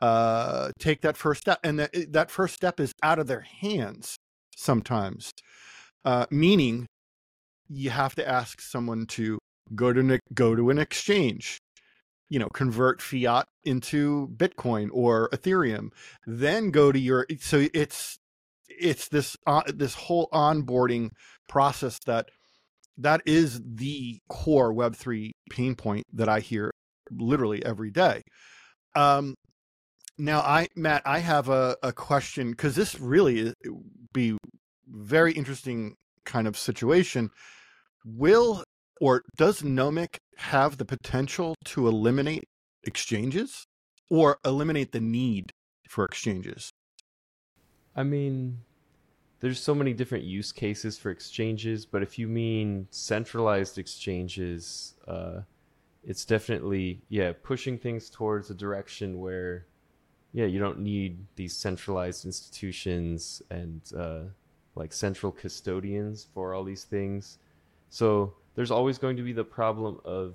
[0.01, 4.17] uh, take that first step, and that that first step is out of their hands
[4.57, 5.31] sometimes,
[6.05, 6.87] uh, meaning
[7.69, 9.39] you have to ask someone to
[9.75, 11.59] go to go to an exchange
[12.29, 15.89] you know convert fiat into bitcoin or ethereum
[16.27, 18.19] then go to your so it's
[18.69, 21.11] it's this uh, this whole onboarding
[21.49, 22.27] process that
[22.99, 26.71] that is the core Web3 pain point that I hear
[27.11, 28.23] literally every day.
[28.95, 29.35] Um,
[30.19, 33.55] now, I Matt, I have a, a question because this really
[34.13, 34.37] be
[34.93, 37.31] very interesting kind of situation.
[38.05, 38.63] Will
[39.01, 42.45] or does Nomic have the potential to eliminate
[42.85, 43.65] exchanges
[44.11, 45.51] or eliminate the need
[45.89, 46.71] for exchanges?
[47.97, 48.59] I mean,
[49.41, 55.41] there's so many different use cases for exchanges, but if you mean centralized exchanges, uh,
[56.05, 59.67] it's definitely yeah pushing things towards a direction where
[60.33, 64.23] yeah you don't need these centralized institutions and uh,
[64.75, 67.39] like central custodians for all these things.
[67.89, 70.35] So there's always going to be the problem of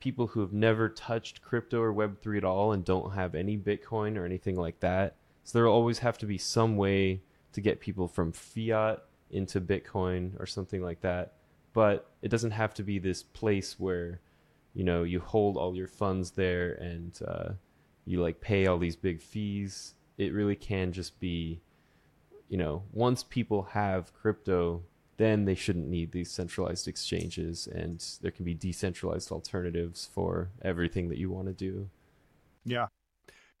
[0.00, 4.16] people who have never touched crypto or Web3 at all and don't have any Bitcoin
[4.16, 5.16] or anything like that.
[5.44, 10.38] So there'll always have to be some way to get people from fiat into Bitcoin
[10.38, 11.34] or something like that.
[11.72, 14.20] But it doesn't have to be this place where,
[14.74, 17.48] you know, you hold all your funds there and uh,
[18.04, 19.94] you like pay all these big fees.
[20.18, 21.60] It really can just be,
[22.48, 24.82] you know, once people have crypto,
[25.16, 31.08] then they shouldn't need these centralized exchanges and there can be decentralized alternatives for everything
[31.08, 31.88] that you want to do.
[32.64, 32.86] Yeah.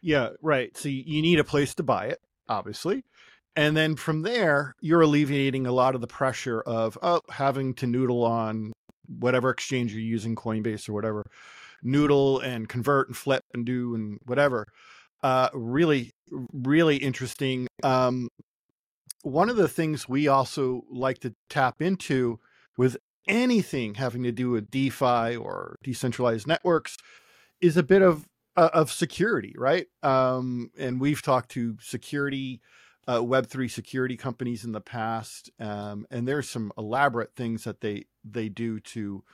[0.00, 0.76] Yeah, right.
[0.76, 3.04] So you need a place to buy it, obviously.
[3.56, 7.86] And then from there, you're alleviating a lot of the pressure of oh, having to
[7.86, 8.72] noodle on
[9.06, 11.24] whatever exchange you're using, Coinbase or whatever,
[11.82, 14.66] noodle and convert and flip and do and whatever.
[15.22, 16.10] Uh, really,
[16.52, 17.68] really interesting.
[17.82, 18.28] Um,
[19.24, 22.38] one of the things we also like to tap into
[22.76, 26.98] with anything having to do with DeFi or decentralized networks
[27.60, 29.86] is a bit of uh, of security, right?
[30.02, 32.60] Um, and we've talked to security
[33.08, 38.04] uh, Web3 security companies in the past, um, and there's some elaborate things that they
[38.24, 39.24] they do to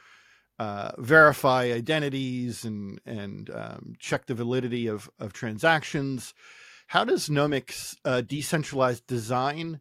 [0.59, 6.35] uh, verify identities and and um, check the validity of of transactions.
[6.91, 9.79] How does Nomic's uh, decentralized design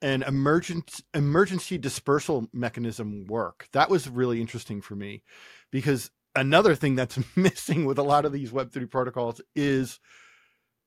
[0.00, 3.68] and emergent emergency dispersal mechanism work?
[3.72, 5.24] That was really interesting for me
[5.70, 10.00] because another thing that's missing with a lot of these Web3 protocols is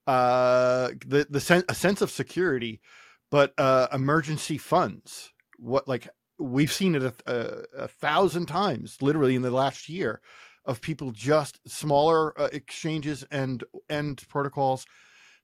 [0.08, 2.82] uh, the the sen- a sense of security,
[3.30, 5.32] but uh, emergency funds.
[5.60, 10.22] What like we've seen it a, a, a, thousand times, literally in the last year,
[10.66, 14.88] of people just smaller uh, exchanges and and protocols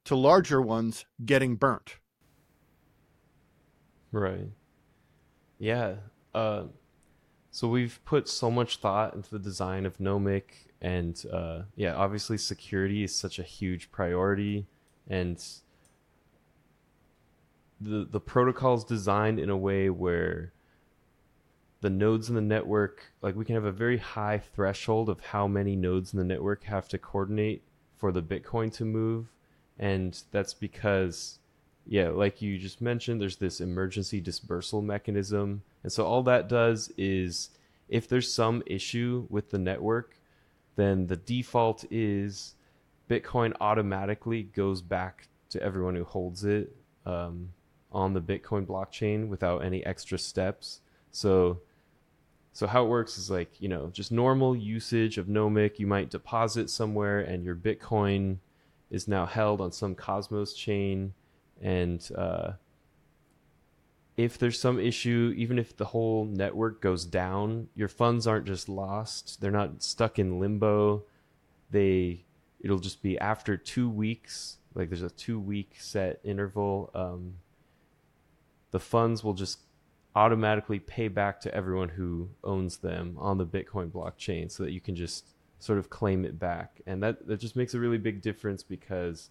[0.08, 1.98] to larger ones getting burnt.
[4.12, 4.50] Right.
[5.60, 5.96] Yeah.
[6.34, 6.63] Uh,
[7.52, 12.38] so we've put so much thought into the design of Nomic and uh, yeah, obviously
[12.38, 14.67] security is such a huge priority,
[15.10, 15.43] and
[17.82, 20.54] the the protocol is designed in a way where
[21.82, 25.48] the nodes in the network, like we can have a very high threshold of how
[25.48, 27.63] many nodes in the network have to coordinate
[27.98, 29.28] for the Bitcoin to move,
[29.80, 31.40] and that's because
[31.90, 35.63] yeah, like you just mentioned, there's this emergency dispersal mechanism.
[35.84, 37.50] And so all that does is
[37.88, 40.20] if there's some issue with the network,
[40.76, 42.56] then the default is
[43.10, 47.54] Bitcoin automatically goes back to everyone who holds it um,
[47.92, 50.82] on the Bitcoin blockchain without any extra steps.
[51.12, 51.62] So,
[52.52, 55.80] so how it works is like you know just normal usage of Nomic.
[55.80, 58.38] You might deposit somewhere, and your Bitcoin
[58.89, 61.13] is now held on some Cosmos chain,
[61.62, 62.54] and uh,
[64.17, 68.67] if there's some issue, even if the whole network goes down, your funds aren't just
[68.67, 69.39] lost.
[69.39, 71.04] They're not stuck in limbo.
[71.69, 72.26] They
[72.60, 74.58] it'll just be after two weeks.
[74.73, 76.89] Like there's a two week set interval.
[76.95, 77.36] Um,
[78.71, 79.60] the funds will just
[80.15, 84.82] automatically pay back to everyone who owns them on the Bitcoin blockchain, so that you
[84.82, 86.82] can just sort of claim it back.
[86.86, 89.30] And that that just makes a really big difference because,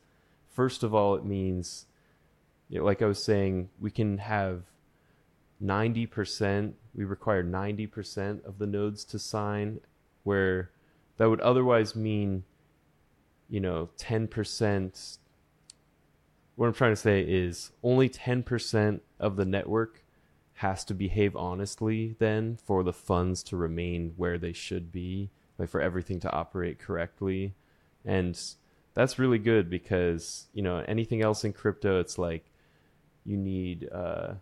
[0.48, 1.86] first of all, it means,
[2.68, 4.62] you know, like I was saying, we can have
[5.62, 9.80] 90%, we require 90% of the nodes to sign,
[10.24, 10.70] where
[11.16, 12.44] that would otherwise mean,
[13.48, 15.18] you know, 10%.
[16.57, 20.03] What I'm trying to say is only 10% of the network
[20.55, 25.68] has to behave honestly then for the funds to remain where they should be, like
[25.68, 27.54] for everything to operate correctly.
[28.04, 28.38] And
[28.94, 32.44] that's really good because, you know, anything else in crypto, it's like
[33.24, 34.34] you need, uh,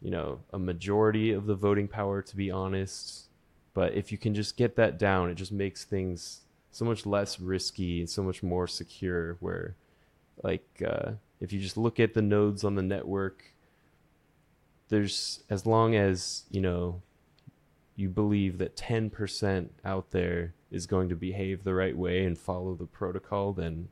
[0.00, 3.24] you know, a majority of the voting power, to be honest.
[3.72, 7.40] But if you can just get that down, it just makes things so much less
[7.40, 9.36] risky and so much more secure.
[9.40, 9.76] Where,
[10.42, 13.42] like, uh, if you just look at the nodes on the network,
[14.88, 17.02] there's as long as you know
[17.96, 22.74] you believe that 10% out there is going to behave the right way and follow
[22.74, 23.88] the protocol, then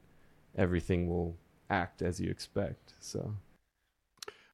[0.56, 1.36] everything will
[1.70, 2.94] act as you expect.
[3.00, 3.36] So,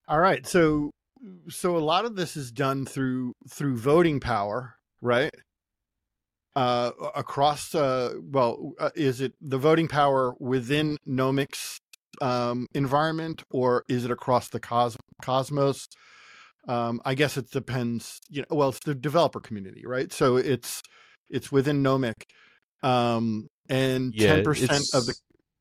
[0.07, 0.47] all right.
[0.47, 0.91] So,
[1.49, 5.35] so a lot of this is done through through voting power, right?
[6.55, 11.79] Uh, across, uh, well, uh, is it the voting power within Nomics
[12.21, 15.87] um, environment, or is it across the cos- cosmos?
[16.67, 18.21] Um, I guess it depends.
[18.29, 20.13] You know, well, it's the developer community, right?
[20.13, 20.83] So it's
[21.31, 22.25] it's within Nomic,
[22.83, 25.15] um, and ten yeah, percent of the.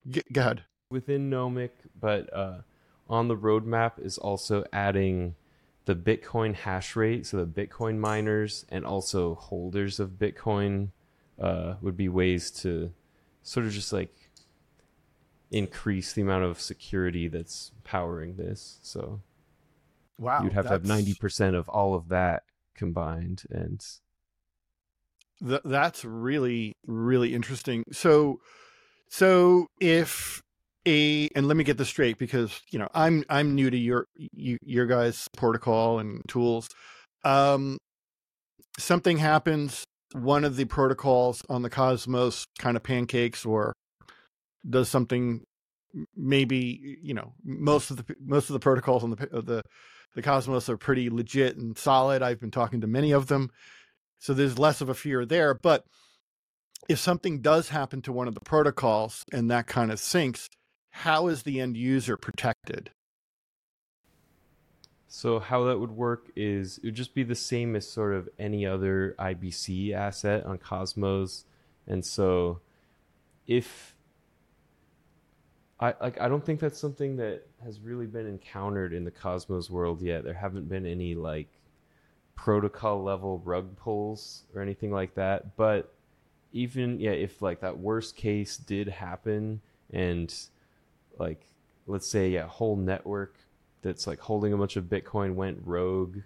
[0.09, 0.63] G- go ahead.
[0.89, 2.59] Within Nomic, but uh,
[3.09, 5.35] on the roadmap is also adding
[5.85, 7.25] the Bitcoin hash rate.
[7.25, 10.89] So the Bitcoin miners and also holders of Bitcoin
[11.39, 12.91] uh, would be ways to
[13.43, 14.13] sort of just like
[15.49, 18.79] increase the amount of security that's powering this.
[18.81, 19.21] So
[20.17, 22.43] wow, you'd have to have ninety percent of all of that
[22.75, 23.83] combined, and
[25.45, 27.83] th- that's really really interesting.
[27.91, 28.39] So,
[29.09, 30.41] so if
[30.87, 34.05] a and let me get this straight because you know I'm I'm new to your
[34.15, 36.69] you, your guys protocol and tools.
[37.23, 37.77] Um,
[38.79, 43.73] something happens, one of the protocols on the Cosmos kind of pancakes or
[44.67, 45.43] does something
[46.15, 49.63] maybe you know most of the most of the protocols on the the
[50.15, 52.21] the Cosmos are pretty legit and solid.
[52.23, 53.51] I've been talking to many of them,
[54.17, 55.53] so there's less of a fear there.
[55.53, 55.83] But
[56.89, 60.47] if something does happen to one of the protocols and that kind of sinks,
[60.89, 62.89] how is the end user protected?
[65.07, 68.27] So how that would work is it would just be the same as sort of
[68.37, 71.45] any other IBC asset on Cosmos,
[71.87, 72.59] and so
[73.47, 73.95] if
[75.79, 79.69] I like I don't think that's something that has really been encountered in the Cosmos
[79.69, 80.23] world yet.
[80.23, 81.49] There haven't been any like
[82.35, 85.55] protocol level rug pulls or anything like that.
[85.55, 85.93] But
[86.51, 89.61] even yeah, if like that worst case did happen
[89.91, 90.33] and
[91.19, 91.45] like
[91.85, 93.35] let's say yeah, whole network
[93.83, 96.17] that's like holding a bunch of Bitcoin went rogue,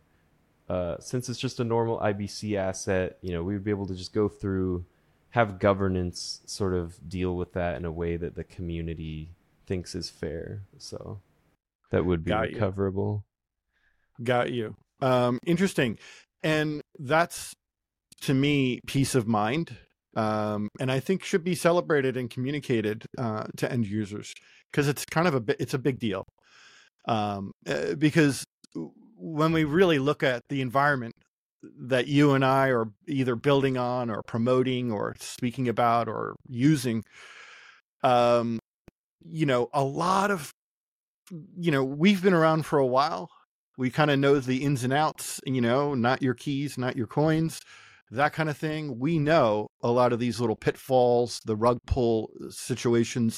[0.70, 3.96] uh, since it's just a normal IBC asset, you know, we would be able to
[3.96, 4.86] just go through,
[5.32, 9.30] have governance sort of deal with that in a way that the community
[9.72, 10.64] thinks is fair.
[10.80, 11.22] So
[11.92, 13.24] that would be Got recoverable.
[14.20, 14.26] You.
[14.26, 14.76] Got you.
[15.00, 15.98] Um, interesting.
[16.44, 17.54] And that's
[18.24, 19.78] to me peace of mind.
[20.14, 24.34] Um, and I think should be celebrated and communicated uh, to end users
[24.70, 26.26] because it's kind of a bit, it's a big deal.
[27.08, 28.44] Um, uh, because
[29.16, 31.14] when we really look at the environment
[31.80, 37.06] that you and I are either building on or promoting or speaking about or using,
[38.04, 38.60] um,
[39.24, 40.52] you know, a lot of,
[41.58, 43.30] you know, we've been around for a while.
[43.78, 47.08] We kind of know the ins and outs, you know, not your keys, not your
[47.08, 47.62] coins,
[48.12, 49.00] that kind of thing.
[49.00, 53.38] We know a lot of these little pitfalls, the rug pull situations.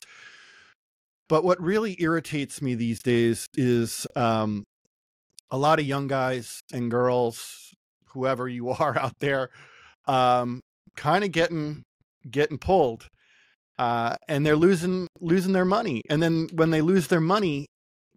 [1.29, 4.65] But what really irritates me these days is um,
[5.51, 7.73] a lot of young guys and girls,
[8.07, 9.49] whoever you are out there,
[10.07, 10.61] um,
[10.95, 11.83] kind of getting
[12.29, 13.09] getting pulled
[13.77, 16.01] uh, and they're losing losing their money.
[16.09, 17.67] And then when they lose their money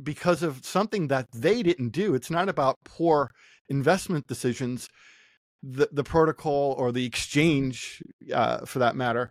[0.03, 3.31] because of something that they didn't do, it's not about poor
[3.69, 4.89] investment decisions.
[5.63, 8.03] The the protocol or the exchange,
[8.33, 9.31] uh, for that matter,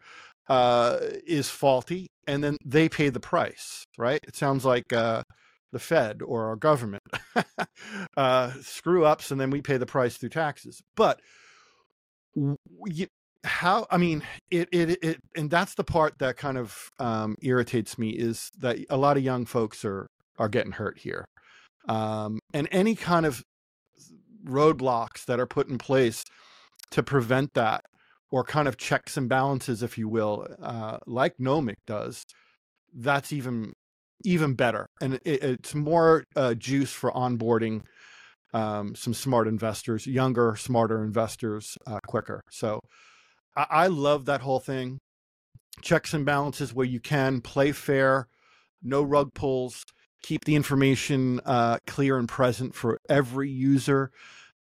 [0.49, 3.85] uh, is faulty, and then they pay the price.
[3.97, 4.19] Right?
[4.27, 5.23] It sounds like uh,
[5.71, 7.03] the Fed or our government
[8.17, 10.81] uh, screw ups, and then we pay the price through taxes.
[10.95, 11.21] But
[13.45, 17.97] how i mean it, it it and that's the part that kind of um irritates
[17.97, 21.25] me is that a lot of young folks are are getting hurt here.
[21.87, 23.43] Um and any kind of
[24.43, 26.23] roadblocks that are put in place
[26.91, 27.85] to prevent that
[28.31, 32.25] or kind of checks and balances if you will uh like nomic does
[32.93, 33.73] that's even
[34.23, 34.87] even better.
[35.01, 37.83] And it, it's more uh, juice for onboarding
[38.53, 42.41] um, some smart investors younger smarter investors uh, quicker.
[42.49, 42.79] So
[43.55, 44.99] I, I love that whole thing.
[45.81, 48.27] Checks and balances where you can play fair,
[48.81, 49.83] no rug pulls,
[50.23, 54.11] keep the information uh, clear and present for every user.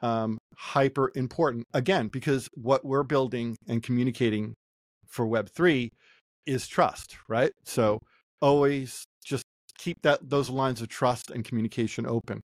[0.00, 4.54] Um, hyper important again because what we're building and communicating
[5.08, 5.90] for Web3
[6.46, 7.52] is trust, right?
[7.64, 7.98] So
[8.40, 9.42] always just
[9.76, 12.42] keep that those lines of trust and communication open.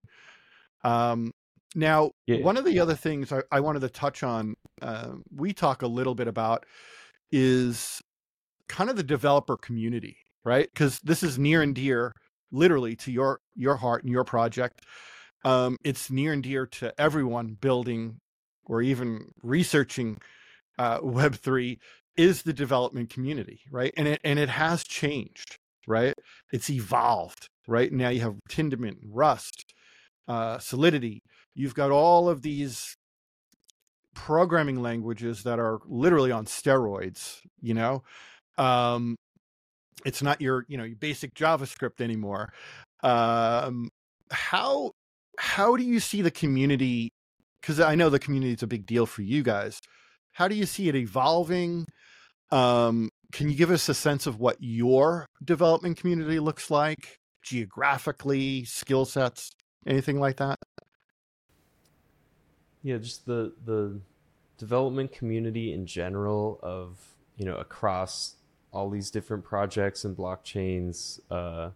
[0.83, 1.31] Um,
[1.75, 2.39] now, yeah.
[2.39, 5.87] one of the other things I, I wanted to touch on, uh, we talk a
[5.87, 6.65] little bit about,
[7.31, 8.01] is
[8.69, 10.69] kind of the developer community, right?
[10.73, 12.13] Because this is near and dear,
[12.51, 14.81] literally, to your your heart and your project.
[15.43, 18.17] Um, it's near and dear to everyone building
[18.65, 20.17] or even researching
[20.79, 21.79] uh, Web three
[22.17, 23.93] is the development community, right?
[23.97, 25.57] And it and it has changed,
[25.87, 26.13] right?
[26.53, 27.91] It's evolved, right?
[27.91, 29.73] Now you have Tendermint, Rust,
[30.27, 31.21] uh, Solidity.
[31.53, 32.95] You've got all of these
[34.13, 37.39] programming languages that are literally on steroids.
[37.61, 38.03] You know,
[38.57, 39.15] um,
[40.05, 42.51] it's not your you know your basic JavaScript anymore.
[43.03, 43.89] Um,
[44.31, 44.91] how
[45.37, 47.11] how do you see the community?
[47.61, 49.79] Because I know the community is a big deal for you guys.
[50.33, 51.87] How do you see it evolving?
[52.51, 58.65] Um, can you give us a sense of what your development community looks like geographically,
[58.65, 59.51] skill sets,
[59.85, 60.59] anything like that?
[62.83, 63.99] Yeah, just the the
[64.57, 66.99] development community in general of
[67.37, 68.35] you know across
[68.71, 71.19] all these different projects and blockchains.
[71.31, 71.71] Uh,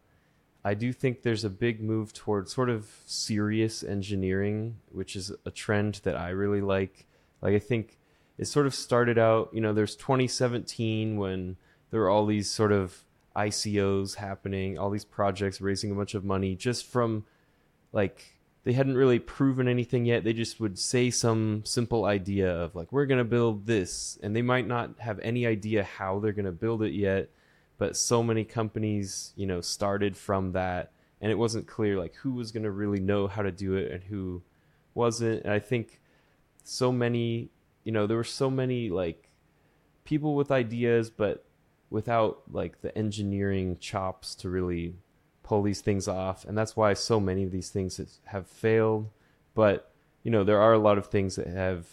[0.64, 5.52] I do think there's a big move toward sort of serious engineering, which is a
[5.52, 7.08] trend that I really like.
[7.42, 7.98] Like I think
[8.38, 11.56] it sort of started out, you know, there's 2017 when
[11.92, 13.04] there were all these sort of
[13.36, 17.26] ICOs happening, all these projects raising a bunch of money just from
[17.92, 20.24] like they hadn't really proven anything yet.
[20.24, 24.36] They just would say some simple idea of like we're going to build this and
[24.36, 27.30] they might not have any idea how they're going to build it yet,
[27.78, 32.34] but so many companies, you know, started from that and it wasn't clear like who
[32.34, 34.42] was going to really know how to do it and who
[34.94, 35.44] wasn't.
[35.44, 36.00] And I think
[36.64, 37.50] so many
[37.84, 39.30] you know there were so many like
[40.04, 41.46] people with ideas but
[41.90, 44.94] without like the engineering chops to really
[45.50, 49.10] pull these things off and that's why so many of these things have failed.
[49.56, 49.92] But
[50.24, 51.88] you know there are a lot of things that have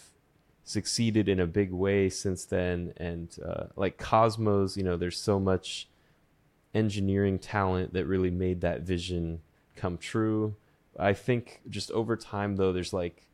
[0.63, 5.39] succeeded in a big way since then and uh, like cosmos you know there's so
[5.39, 5.87] much
[6.75, 9.41] engineering talent that really made that vision
[9.75, 10.55] come true.
[10.99, 13.27] I think just over time though there's like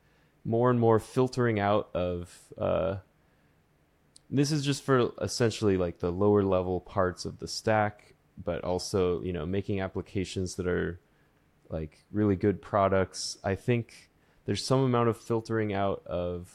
[0.45, 2.95] more and more filtering out of uh,
[4.29, 8.12] this is just for essentially like the lower level parts of the stack
[8.43, 10.99] but also you know making applications that are
[11.69, 13.37] like really good products.
[13.43, 14.09] I think
[14.45, 16.51] there's some amount of filtering out of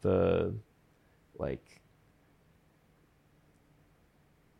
[0.00, 0.54] the
[1.38, 1.82] like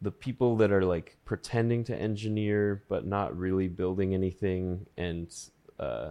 [0.01, 5.35] the people that are like pretending to engineer but not really building anything and
[5.81, 6.11] uh,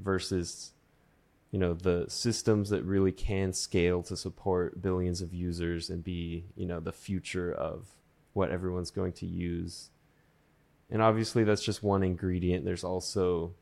[0.00, 0.72] versus
[1.50, 6.44] you know the systems that really can scale to support billions of users and be
[6.56, 7.86] you know the future of
[8.32, 9.90] what everyone's going to use
[10.90, 13.52] and obviously that's just one ingredient there's also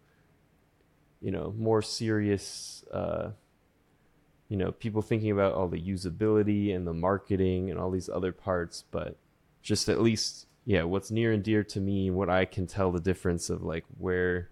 [1.21, 3.31] you know more serious uh,
[4.49, 8.33] you know people thinking about all the usability and the marketing and all these other
[8.33, 9.17] parts but
[9.63, 13.01] just at least yeah what's near and dear to me what i can tell the
[13.01, 14.51] difference of like where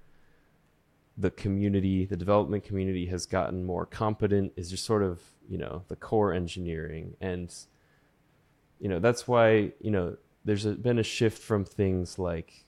[1.17, 5.85] the community, the development community has gotten more competent is just sort of, you know,
[5.89, 7.17] the core engineering.
[7.21, 7.55] And,
[8.85, 12.64] you know, that's why, you know, there's a, been a shift from things like,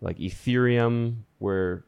[0.00, 1.84] like Ethereum, where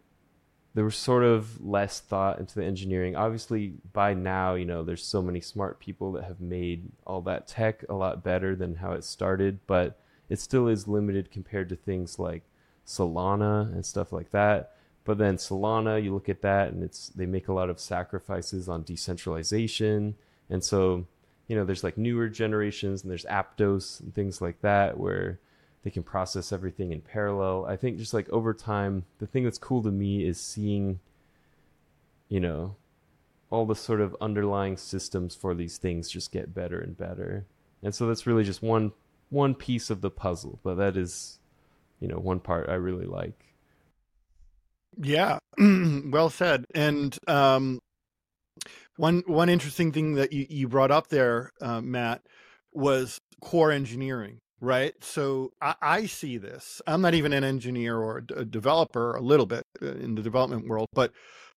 [0.75, 3.15] there was sort of less thought into the engineering.
[3.15, 7.47] Obviously, by now, you know, there's so many smart people that have made all that
[7.47, 10.01] tech a lot better than how it started, but
[10.31, 12.43] it still is limited compared to things like
[12.87, 14.73] Solana and stuff like that
[15.05, 18.69] but then Solana, you look at that and it's they make a lot of sacrifices
[18.69, 20.15] on decentralization.
[20.49, 21.07] And so,
[21.51, 25.41] you know, there's like newer generations and there's Aptos and things like that where
[25.83, 27.67] they can process everything in parallel.
[27.67, 31.01] I think just like over time, the thing that's cool to me is seeing,
[32.29, 32.77] you know,
[33.51, 37.47] all the sort of underlying systems for these things just get better and better.
[37.83, 38.93] And so that's really just one
[39.31, 41.41] one piece of the puzzle, but that is,
[41.99, 43.57] you know, one part I really like.
[44.97, 46.65] Yeah, well said.
[46.77, 47.81] And um,
[48.97, 52.23] one one interesting thing that you, you brought up there, uh, Matt,
[52.73, 54.39] was core engineering.
[54.63, 54.93] Right.
[55.01, 56.83] So I, I, see this.
[56.87, 60.69] I'm not even an engineer or a, developer, a little bit uh, in the development
[60.69, 61.13] world, but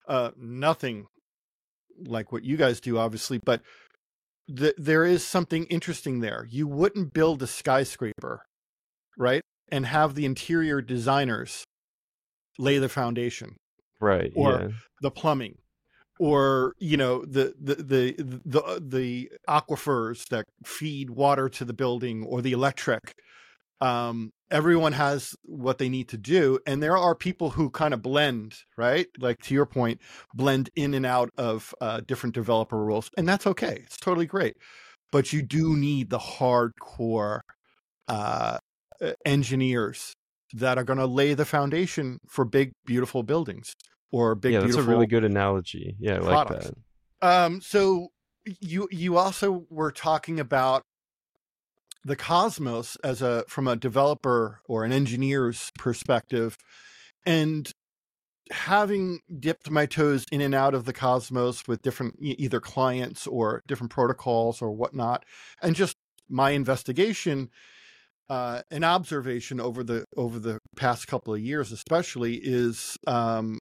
[0.07, 1.07] uh, nothing
[1.99, 3.39] like what you guys do, obviously.
[3.43, 3.61] But
[4.55, 6.47] th- there is something interesting there.
[6.49, 8.45] You wouldn't build a skyscraper,
[9.17, 11.65] right, and have the interior designers
[12.57, 13.57] lay the foundation
[13.99, 14.67] right or yeah.
[15.01, 15.57] the plumbing
[16.23, 22.23] or you know the, the the the the aquifers that feed water to the building
[22.23, 23.13] or the electric
[23.81, 26.59] um everyone has what they need to do.
[26.65, 29.07] And there are people who kind of blend right?
[29.19, 29.99] Like to your point
[30.33, 33.81] blend in and out of uh, different developer roles and that's okay.
[33.83, 34.55] It's totally great.
[35.11, 37.41] But you do need the hardcore
[38.07, 38.59] uh,
[39.25, 40.13] engineers
[40.53, 43.73] that are going to lay the foundation for big, beautiful buildings
[44.13, 44.53] or big.
[44.53, 45.97] Yeah, that's a really good analogy.
[45.99, 46.65] Yeah, I products.
[46.65, 46.75] like
[47.21, 47.27] that.
[47.27, 48.09] Um, so
[48.61, 50.83] you you also were talking about
[52.05, 56.57] the cosmos as a from a developer or an engineer's perspective
[57.25, 57.71] and
[58.51, 63.63] having dipped my toes in and out of the cosmos with different either clients or
[63.67, 65.23] different protocols or whatnot
[65.61, 65.95] and just
[66.29, 67.49] my investigation
[68.29, 73.57] uh, an observation over the over the past couple of years especially is um,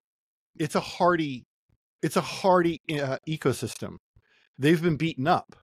[0.58, 1.44] it's a hardy
[2.02, 3.96] it's a hardy uh, ecosystem
[4.58, 5.56] they've been beaten up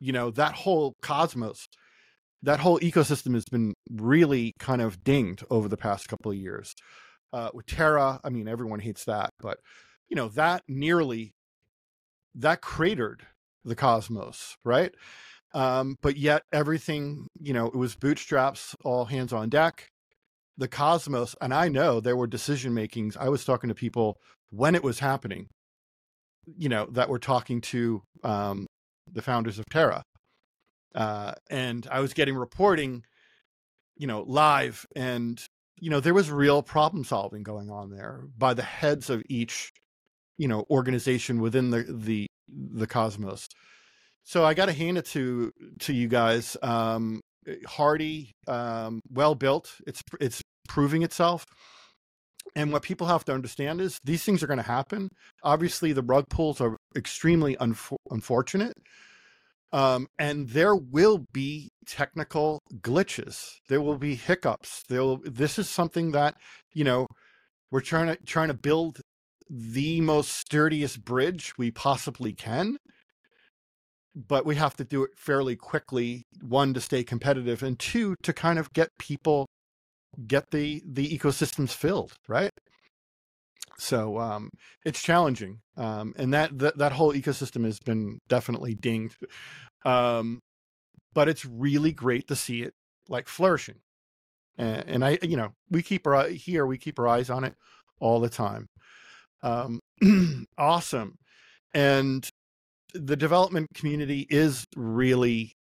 [0.00, 1.68] you know that whole cosmos
[2.44, 6.74] that whole ecosystem has been really kind of dinged over the past couple of years.
[7.32, 9.58] Uh, with Terra, I mean, everyone hates that, but
[10.08, 11.32] you know that nearly
[12.36, 13.26] that cratered
[13.64, 14.94] the cosmos, right?
[15.54, 19.88] Um, but yet everything, you know, it was bootstraps, all hands on deck.
[20.56, 23.16] The cosmos, and I know there were decision makings.
[23.16, 24.18] I was talking to people
[24.50, 25.48] when it was happening,
[26.46, 28.66] you know, that were talking to um,
[29.10, 30.02] the founders of Terra,
[30.94, 33.04] uh, and I was getting reporting,
[33.96, 35.44] you know, live, and
[35.80, 39.72] you know there was real problem solving going on there by the heads of each,
[40.38, 43.48] you know, organization within the the the cosmos.
[44.22, 46.56] So I got to hand it to to you guys.
[46.62, 47.20] Um,
[47.66, 49.74] hardy, um, well built.
[49.86, 51.44] It's it's proving itself.
[52.56, 55.08] And what people have to understand is these things are going to happen.
[55.42, 58.74] Obviously, the rug pulls are extremely unfor- unfortunate,
[59.72, 63.54] um, and there will be technical glitches.
[63.68, 64.84] There will be hiccups.
[64.88, 66.36] There will, this is something that,
[66.72, 67.06] you know,
[67.72, 69.00] we're trying to trying to build
[69.50, 72.76] the most sturdiest bridge we possibly can.
[74.14, 78.32] But we have to do it fairly quickly, one to stay competitive and two to
[78.32, 79.46] kind of get people
[80.26, 82.50] get the the ecosystems filled, right?
[83.78, 84.50] So um,
[84.84, 89.16] it's challenging, um, and that, that that whole ecosystem has been definitely dinged.
[89.84, 90.40] Um,
[91.12, 92.72] but it's really great to see it
[93.08, 93.80] like flourishing,
[94.56, 97.54] and, and I, you know, we keep our here we keep our eyes on it
[98.00, 98.66] all the time.
[99.42, 99.80] Um,
[100.58, 101.16] awesome,
[101.72, 102.28] and
[102.94, 105.56] the development community is really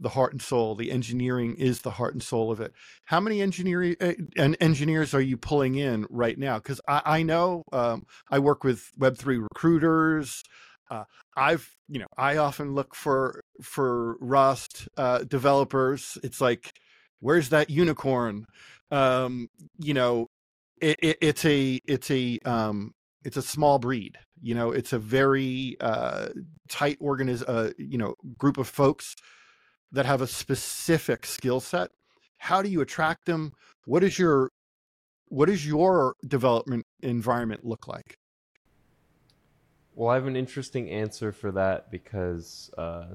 [0.00, 0.74] the heart and soul.
[0.74, 2.72] The engineering is the heart and soul of it.
[3.04, 6.58] How many engineering uh, and engineers are you pulling in right now?
[6.58, 10.42] Because I, I, know um, I work with Web three recruiters.
[10.90, 11.04] Uh,
[11.36, 16.16] I've you know I often look for for Rust uh, developers.
[16.22, 16.72] It's like,
[17.20, 18.46] where's that unicorn?
[18.90, 20.28] Um, you know,
[20.80, 22.92] it, it, it's a it's a um,
[23.24, 24.18] it's a small breed.
[24.40, 26.28] You know, it's a very uh,
[26.68, 29.16] tight organiz uh, you know group of folks
[29.92, 31.90] that have a specific skill set
[32.38, 33.52] how do you attract them
[33.84, 34.50] what is your
[35.28, 38.18] what is your development environment look like
[39.94, 43.06] well i have an interesting answer for that because uh,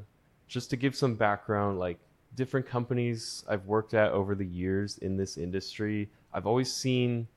[0.47, 1.97] just to give some background like
[2.35, 7.27] different companies i've worked at over the years in this industry i've always seen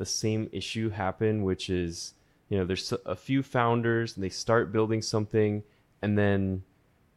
[0.00, 2.14] the same issue happen which is
[2.48, 5.62] you know there's a few founders and they start building something
[6.02, 6.62] and then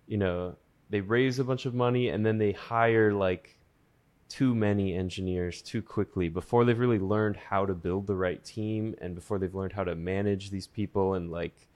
[0.05, 0.55] you know
[0.89, 3.57] they raise a bunch of money and then they hire like
[4.27, 8.93] too many engineers too quickly before they've really learned how to build the right team
[8.99, 11.69] and before they've learned how to manage these people and like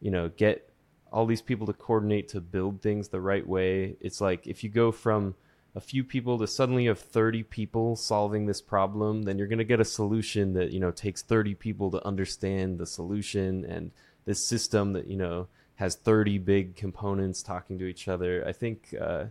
[0.00, 0.74] you know get
[1.14, 3.96] all these people to coordinate to build things the right way.
[4.00, 5.36] It's like if you go from
[5.74, 9.64] a few people to suddenly have 30 people solving this problem then you're going to
[9.64, 13.90] get a solution that you know takes 30 people to understand the solution and
[14.24, 18.44] this system that you know has 30 big components talking to each other.
[18.46, 19.24] I think, uh,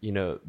[0.00, 0.40] you know,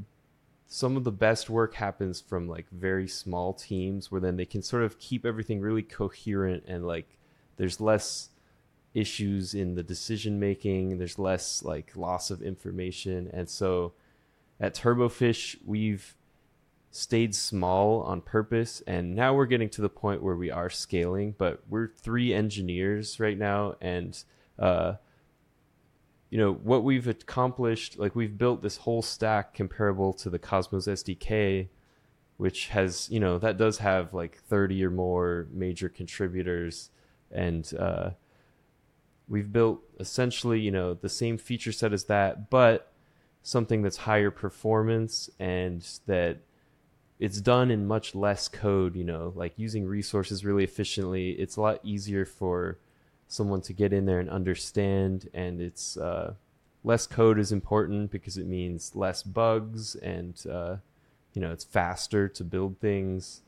[0.67, 4.61] some of the best work happens from like very small teams where then they can
[4.61, 7.17] sort of keep everything really coherent and like
[7.55, 8.29] there's less
[8.93, 13.29] issues in the decision making, there's less like loss of information.
[13.33, 13.93] And so
[14.59, 16.15] at Turbofish, we've
[16.91, 18.81] stayed small on purpose.
[18.87, 23.19] And now we're getting to the point where we are scaling but we're three engineers
[23.19, 23.75] right now.
[23.81, 24.23] And
[24.57, 24.93] uh,
[26.29, 30.85] you know what we've accomplished like we've built this whole stack comparable to the cosmos
[30.85, 31.69] sdk
[32.37, 36.91] which has you know that does have like 30 or more major contributors.
[37.31, 38.11] And uh,
[39.27, 42.91] we've built essentially you know the same feature set as that but
[43.41, 46.39] something that's higher performance and that
[47.19, 51.31] it's done in much less code, you know, like using resources really efficiently.
[51.31, 52.77] It's a lot easier for
[53.27, 56.33] someone to get in there and understand, and it's uh,
[56.83, 60.75] less code is important because it means less bugs, and uh,
[61.33, 63.41] you know, it's faster to build things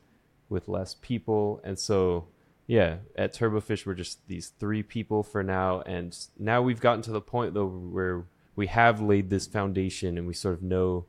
[0.48, 2.26] with less people, and so
[2.70, 7.10] yeah, at Turbofish we're just these three people for now, and now we've gotten to
[7.10, 11.04] the point though where we have laid this foundation and we sort of know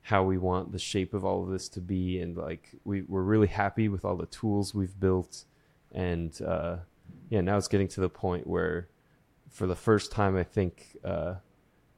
[0.00, 3.20] how we want the shape of all of this to be and like we, we're
[3.20, 5.44] really happy with all the tools we've built
[5.92, 6.76] and uh,
[7.28, 8.88] yeah now it's getting to the point where
[9.50, 11.34] for the first time i think uh,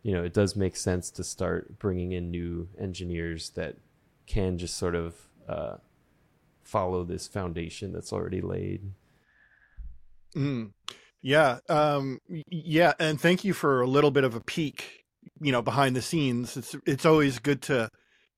[0.02, 3.76] you know it does make sense to start bringing in new engineers that
[4.26, 5.14] can just sort of
[5.48, 5.76] uh,
[6.66, 8.92] follow this foundation that's already laid.
[10.34, 10.72] Mm.
[11.22, 12.18] yeah um,
[12.50, 15.06] yeah and thank you for a little bit of a peek
[15.40, 16.56] you know behind the scenes.
[16.56, 17.88] It's it's always good to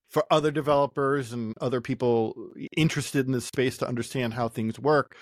[0.09, 2.35] for other developers and other people
[2.77, 5.17] interested in this space to understand how things work.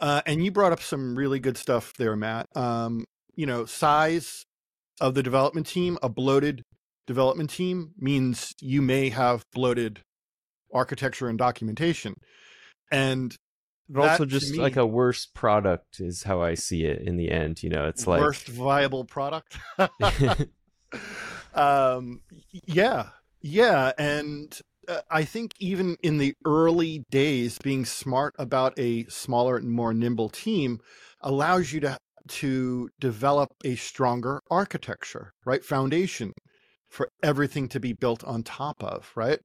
[0.00, 2.46] Uh, and you brought up some really good stuff there matt.
[2.56, 4.44] Um, you know size
[5.00, 6.62] of the development team a bloated
[7.06, 10.02] development team means you may have bloated
[10.72, 12.14] architecture and documentation
[12.90, 13.36] and
[13.88, 17.30] but also just me, like a worse product is how I see it in the
[17.30, 17.62] end.
[17.62, 19.58] You know, it's like worst viable product.
[21.54, 22.20] um,
[22.52, 23.08] yeah,
[23.42, 24.56] yeah, and
[24.86, 29.92] uh, I think even in the early days, being smart about a smaller and more
[29.92, 30.78] nimble team
[31.20, 31.98] allows you to
[32.28, 35.64] to develop a stronger architecture, right?
[35.64, 36.32] Foundation
[36.88, 39.40] for everything to be built on top of, right?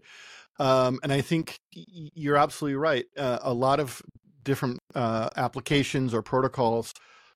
[0.60, 3.06] Um, and I think you're absolutely right.
[3.18, 4.02] Uh, a lot of
[4.44, 6.94] different uh, applications or protocols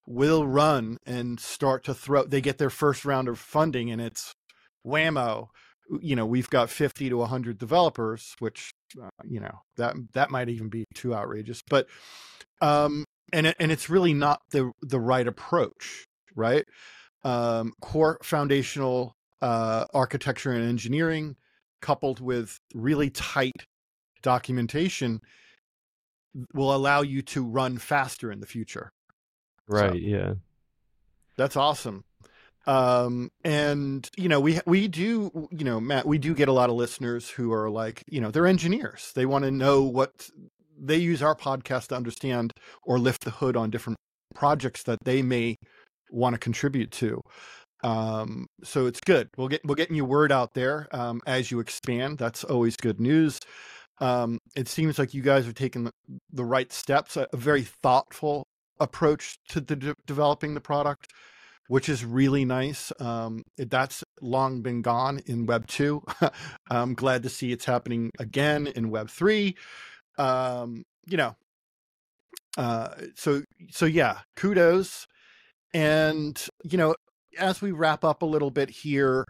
[0.08, 2.24] will run and start to throw.
[2.24, 4.34] They get their first round of funding, and it's
[4.86, 5.50] whammo
[6.02, 10.50] you know we've got 50 to 100 developers which uh, you know that that might
[10.50, 11.88] even be too outrageous but
[12.62, 13.04] um
[13.34, 16.06] and and it's really not the the right approach
[16.36, 16.66] right
[17.24, 21.36] um core foundational uh architecture and engineering
[21.82, 23.54] coupled with really tight
[24.22, 25.22] documentation
[26.54, 28.92] will allow you to run faster in the future.
[29.68, 30.34] Right so, yeah.
[31.38, 32.04] that's awesome.
[32.68, 36.70] Um and you know we we do you know matt we do get a lot
[36.70, 39.12] of listeners who are like you know they're engineers.
[39.16, 40.30] They want to know what
[40.78, 42.54] they use our podcast to understand
[42.84, 43.98] or lift the hood on different
[44.36, 45.56] projects that they may
[46.12, 47.22] want to contribute to
[47.84, 51.60] um so it's good we'll get we're getting your word out there um as you
[51.60, 53.40] expand that's always good news
[54.00, 55.92] um it seems like you guys are taking the,
[56.32, 58.44] the right steps a, a very thoughtful
[58.80, 61.08] approach to the de- developing the product
[61.70, 62.92] which is really nice.
[63.00, 66.04] Um, that's long been gone in Web 2.
[66.72, 69.56] I'm glad to see it's happening again in Web 3.
[70.18, 71.36] Um, you know,
[72.58, 75.06] uh, so so yeah, kudos.
[75.72, 76.96] And you know,
[77.38, 79.26] as we wrap up a little bit here,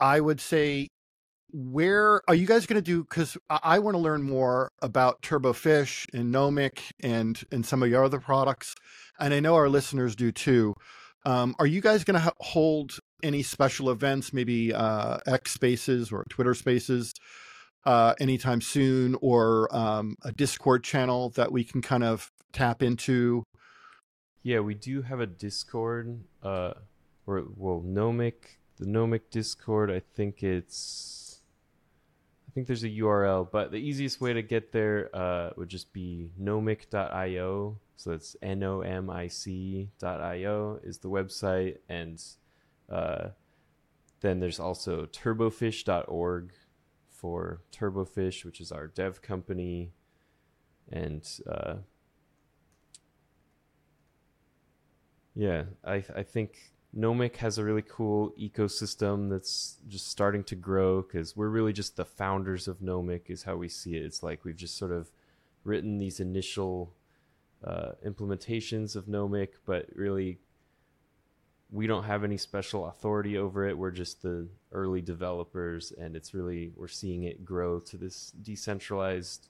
[0.00, 0.88] I would say
[1.52, 5.22] where are you guys going to do because i, I want to learn more about
[5.22, 8.74] turbofish and nomic and and some of your other products
[9.20, 10.74] and i know our listeners do too
[11.26, 16.12] um, are you guys going to ha- hold any special events, maybe uh, X Spaces
[16.12, 17.12] or Twitter Spaces,
[17.84, 23.42] uh, anytime soon, or um, a Discord channel that we can kind of tap into?
[24.44, 26.22] Yeah, we do have a Discord.
[26.42, 26.74] Uh,
[27.26, 29.90] or well, Nomic, the Nomic Discord.
[29.90, 31.40] I think it's.
[32.48, 35.92] I think there's a URL, but the easiest way to get there uh, would just
[35.92, 39.88] be nomic.io so it's nomic.io
[40.82, 41.78] is the website.
[41.88, 42.22] And
[42.90, 43.28] uh,
[44.20, 46.52] then there's also turbofish.org
[47.08, 49.92] for Turbofish, which is our dev company.
[50.92, 51.76] And uh,
[55.34, 61.02] yeah, I, I think Nomic has a really cool ecosystem that's just starting to grow
[61.02, 64.04] because we're really just the founders of Nomic, is how we see it.
[64.04, 65.10] It's like we've just sort of
[65.62, 66.94] written these initial
[67.62, 70.38] uh, implementations of Nomic, but really
[71.70, 73.76] we don't have any special authority over it.
[73.76, 79.48] We're just the early developers, and it's really we're seeing it grow to this decentralized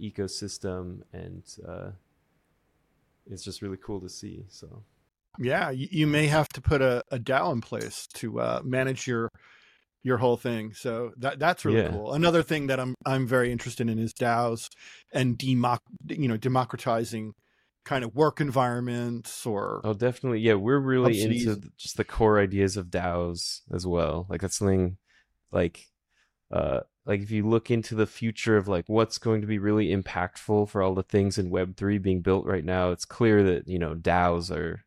[0.00, 1.90] ecosystem, and uh,
[3.30, 4.46] it's just really cool to see.
[4.48, 4.82] So,
[5.38, 9.06] yeah, you, you may have to put a, a DAO in place to uh, manage
[9.06, 9.30] your
[10.02, 10.72] your whole thing.
[10.74, 11.90] So that that's really yeah.
[11.90, 12.12] cool.
[12.12, 14.68] Another thing that I'm I'm very interested in is DAOs
[15.12, 15.78] and democ
[16.08, 17.34] you know democratizing
[17.84, 22.76] kind of work environments or oh definitely yeah we're really into just the core ideas
[22.76, 24.98] of DAOs as well like that's something
[25.52, 25.86] like
[26.52, 29.86] uh like if you look into the future of like what's going to be really
[29.88, 33.66] impactful for all the things in web 3 being built right now it's clear that
[33.66, 34.84] you know DAOs are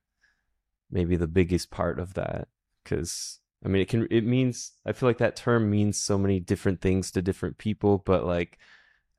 [0.92, 2.48] maybe the biggest part of that
[2.86, 6.40] cuz I mean it can it means I feel like that term means so many
[6.40, 8.58] different things to different people but like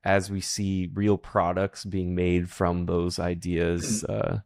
[0.03, 4.39] as we see real products being made from those ideas, uh,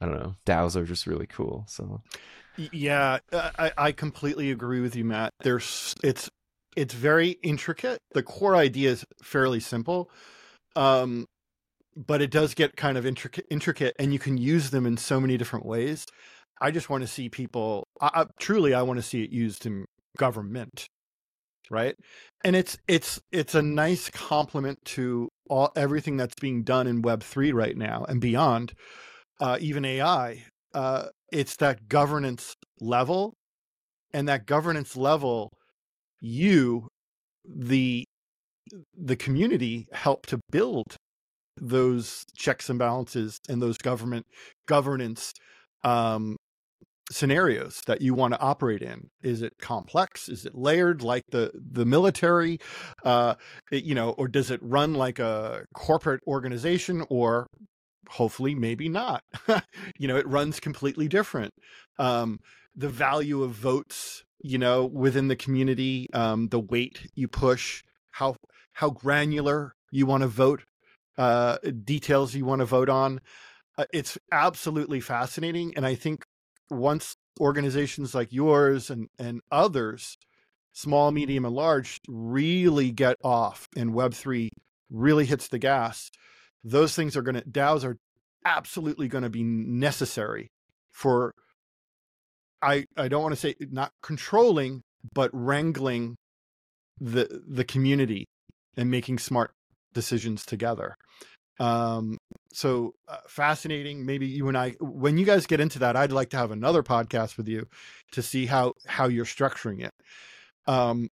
[0.00, 1.64] I don't know, DAOs are just really cool.
[1.68, 2.02] So,
[2.56, 5.32] yeah, I, I completely agree with you, Matt.
[5.40, 6.30] There's it's
[6.76, 7.98] it's very intricate.
[8.12, 10.10] The core idea is fairly simple,
[10.74, 11.26] um,
[11.96, 15.20] but it does get kind of intricate, intricate, and you can use them in so
[15.20, 16.06] many different ways.
[16.60, 17.84] I just want to see people.
[18.00, 19.84] I, I, truly, I want to see it used in
[20.16, 20.86] government,
[21.70, 21.96] right?
[22.44, 27.22] And it's it's it's a nice complement to all everything that's being done in Web
[27.22, 28.72] three right now and beyond,
[29.40, 30.44] uh, even AI.
[30.72, 33.34] Uh, it's that governance level,
[34.12, 35.50] and that governance level,
[36.20, 36.88] you,
[37.44, 38.04] the
[38.96, 40.96] the community, help to build
[41.56, 44.26] those checks and balances and those government
[44.66, 45.32] governance
[45.84, 46.36] um,
[47.10, 49.10] scenarios that you want to operate in?
[49.22, 50.28] Is it complex?
[50.28, 52.58] Is it layered like the the military?
[53.04, 53.34] Uh
[53.70, 57.46] you know or does it run like a corporate organization or
[58.08, 59.22] hopefully maybe not?
[59.98, 61.52] You know it runs completely different.
[61.98, 62.40] Um
[62.76, 68.36] the value of votes you know within the community um the weight you push how
[68.74, 70.64] how granular you want to vote
[71.18, 73.20] uh details you want to vote on
[73.78, 76.24] uh, it's absolutely fascinating and i think
[76.70, 80.16] once organizations like yours and and others
[80.72, 81.16] small mm-hmm.
[81.16, 84.48] medium and large really get off and web3
[84.90, 86.10] really hits the gas
[86.62, 87.96] those things are going to DAOs are
[88.44, 90.48] absolutely going to be necessary
[90.92, 91.32] for
[92.62, 96.16] I I don't want to say not controlling but wrangling
[97.00, 98.26] the the community
[98.76, 99.52] and making smart
[99.92, 100.96] decisions together.
[101.58, 102.18] Um
[102.52, 106.30] so uh, fascinating maybe you and I when you guys get into that I'd like
[106.30, 107.66] to have another podcast with you
[108.12, 109.92] to see how how you're structuring it.
[110.66, 111.08] Um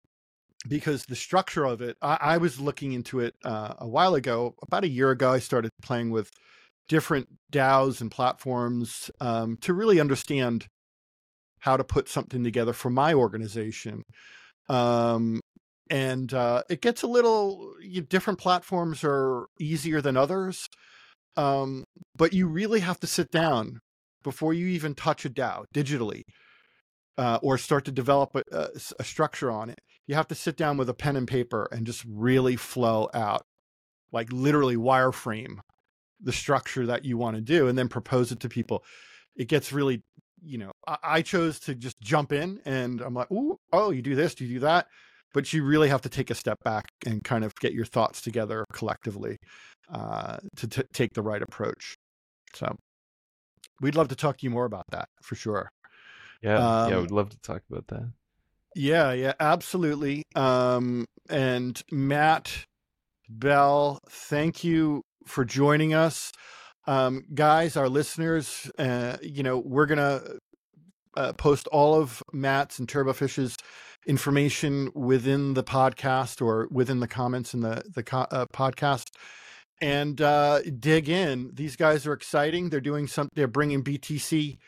[0.69, 4.55] because the structure of it, I, I was looking into it uh, a while ago.
[4.63, 6.31] About a year ago, I started playing with
[6.89, 10.67] different DAOs and platforms um, to really understand
[11.61, 14.03] how to put something together for my organization.
[14.69, 15.41] Um,
[15.91, 20.69] and uh, it gets a little you, different platforms are easier than others,
[21.37, 21.85] um,
[22.17, 23.81] but you really have to sit down
[24.23, 26.23] before you even touch a DAO digitally
[27.19, 28.69] uh, or start to develop a, a,
[29.01, 29.81] a structure on it
[30.11, 33.47] you have to sit down with a pen and paper and just really flow out,
[34.11, 35.59] like literally wireframe
[36.21, 38.83] the structure that you want to do and then propose it to people.
[39.37, 40.03] It gets really,
[40.43, 43.29] you know, I, I chose to just jump in and I'm like,
[43.73, 44.89] oh, you do this, do you do that.
[45.33, 48.21] But you really have to take a step back and kind of get your thoughts
[48.21, 49.37] together collectively
[49.93, 51.95] uh, to t- take the right approach.
[52.55, 52.77] So
[53.81, 55.69] we'd love to talk to you more about that for sure.
[56.43, 58.11] Yeah, um, yeah, we'd love to talk about that.
[58.75, 60.23] Yeah, yeah, absolutely.
[60.35, 62.65] Um, and Matt
[63.29, 66.33] Bell, thank you for joining us.
[66.87, 70.39] Um, guys, our listeners, uh, you know, we're going to
[71.17, 73.57] uh, post all of Matt's and Turbofish's
[74.07, 79.11] information within the podcast or within the comments in the, the uh, podcast
[79.81, 81.51] and uh, dig in.
[81.55, 82.71] These guys are exciting.
[82.71, 84.59] They're doing something, they're bringing BTC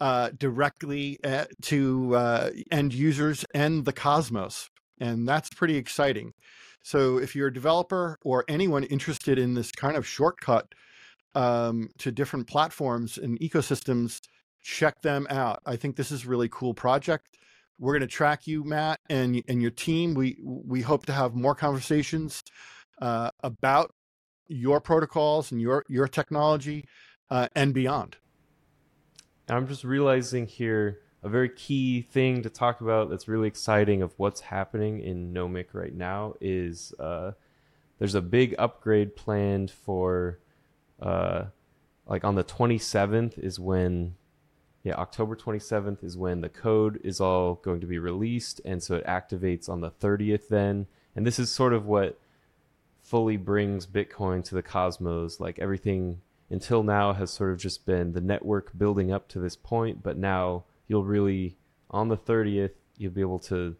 [0.00, 4.68] uh, directly at, uh, to uh, end users and the cosmos.
[5.00, 6.32] And that's pretty exciting.
[6.82, 10.72] So if you're a developer or anyone interested in this kind of shortcut
[11.34, 14.20] um, to different platforms and ecosystems,
[14.62, 15.60] check them out.
[15.66, 17.38] I think this is a really cool project.
[17.78, 20.14] We're going to track you, Matt, and and your team.
[20.14, 22.42] We we hope to have more conversations
[23.00, 23.94] uh, about
[24.48, 26.86] your protocols and your your technology
[27.30, 28.16] uh, and beyond.
[29.48, 34.12] I'm just realizing here a very key thing to talk about that's really exciting of
[34.16, 37.32] what's happening in Nomic right now is uh,
[37.98, 40.38] there's a big upgrade planned for
[41.00, 41.44] uh,
[42.06, 44.16] like on the 27th is when
[44.84, 48.96] yeah October 27th is when the code is all going to be released and so
[48.96, 50.86] it activates on the 30th then.
[51.16, 52.18] And this is sort of what
[53.02, 55.40] fully brings Bitcoin to the cosmos.
[55.40, 56.20] Like everything
[56.50, 60.16] until now has sort of just been the network building up to this point, but
[60.16, 61.56] now you'll really
[61.90, 63.76] on the 30th you'll be able to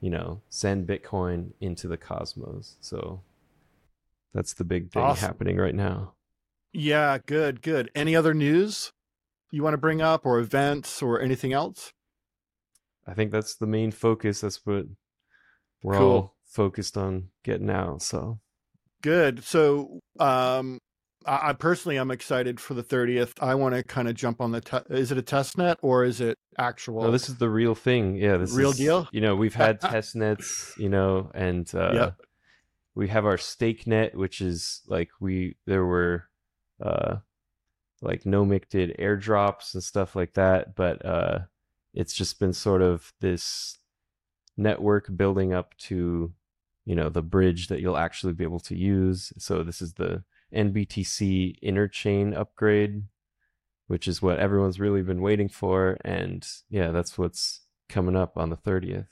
[0.00, 2.76] you know send bitcoin into the cosmos.
[2.80, 3.22] So
[4.34, 5.26] that's the big thing awesome.
[5.26, 6.12] happening right now.
[6.72, 7.90] Yeah good good.
[7.94, 8.92] Any other news
[9.50, 11.92] you want to bring up or events or anything else
[13.06, 14.86] i think that's the main focus that's what
[15.82, 16.10] we're cool.
[16.10, 18.38] all focused on getting out so
[19.02, 20.78] good so um
[21.26, 23.32] I, personally, I'm excited for the 30th.
[23.40, 24.60] I want to kind of jump on the.
[24.60, 27.02] Te- is it a test net or is it actual?
[27.02, 28.16] No, this is the real thing.
[28.16, 29.08] Yeah, this real is, deal.
[29.10, 30.72] You know, we've had test nets.
[30.78, 32.14] You know, and uh, yep.
[32.94, 36.28] we have our stake net, which is like we there were
[36.80, 37.16] uh,
[38.02, 41.38] like Nomic did airdrops and stuff like that, but uh,
[41.94, 43.78] it's just been sort of this
[44.56, 46.32] network building up to
[46.84, 49.32] you know the bridge that you'll actually be able to use.
[49.38, 50.24] So this is the
[50.54, 53.04] NBTC interchain upgrade,
[53.88, 58.50] which is what everyone's really been waiting for, and yeah, that's what's coming up on
[58.50, 59.08] the 30th.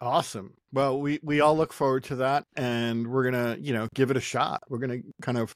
[0.00, 0.54] Awesome.
[0.72, 4.16] Well, we we all look forward to that, and we're gonna you know give it
[4.16, 4.62] a shot.
[4.68, 5.54] We're gonna kind of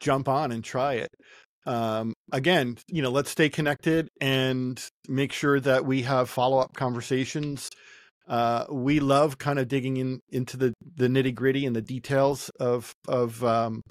[0.00, 1.10] jump on and try it.
[1.66, 6.74] Um, again, you know, let's stay connected and make sure that we have follow up
[6.74, 7.70] conversations.
[8.28, 12.50] Uh, we love kind of digging in into the the nitty gritty and the details
[12.60, 13.82] of of um,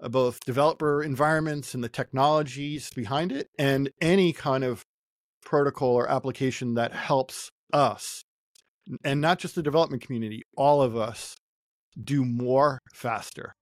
[0.00, 4.82] both developer environments and the technologies behind it, and any kind of
[5.44, 8.22] protocol or application that helps us
[9.04, 11.36] and not just the development community, all of us
[12.02, 13.52] do more faster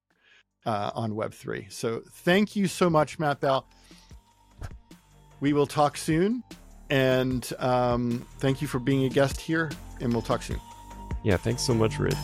[0.67, 1.73] uh, on Web3.
[1.73, 3.67] So thank you so much, Matt Bell.
[5.41, 6.43] We will talk soon.
[6.91, 10.61] And um, thank you for being a guest here, and we'll talk soon.
[11.23, 12.17] Yeah, thanks so much, Rich.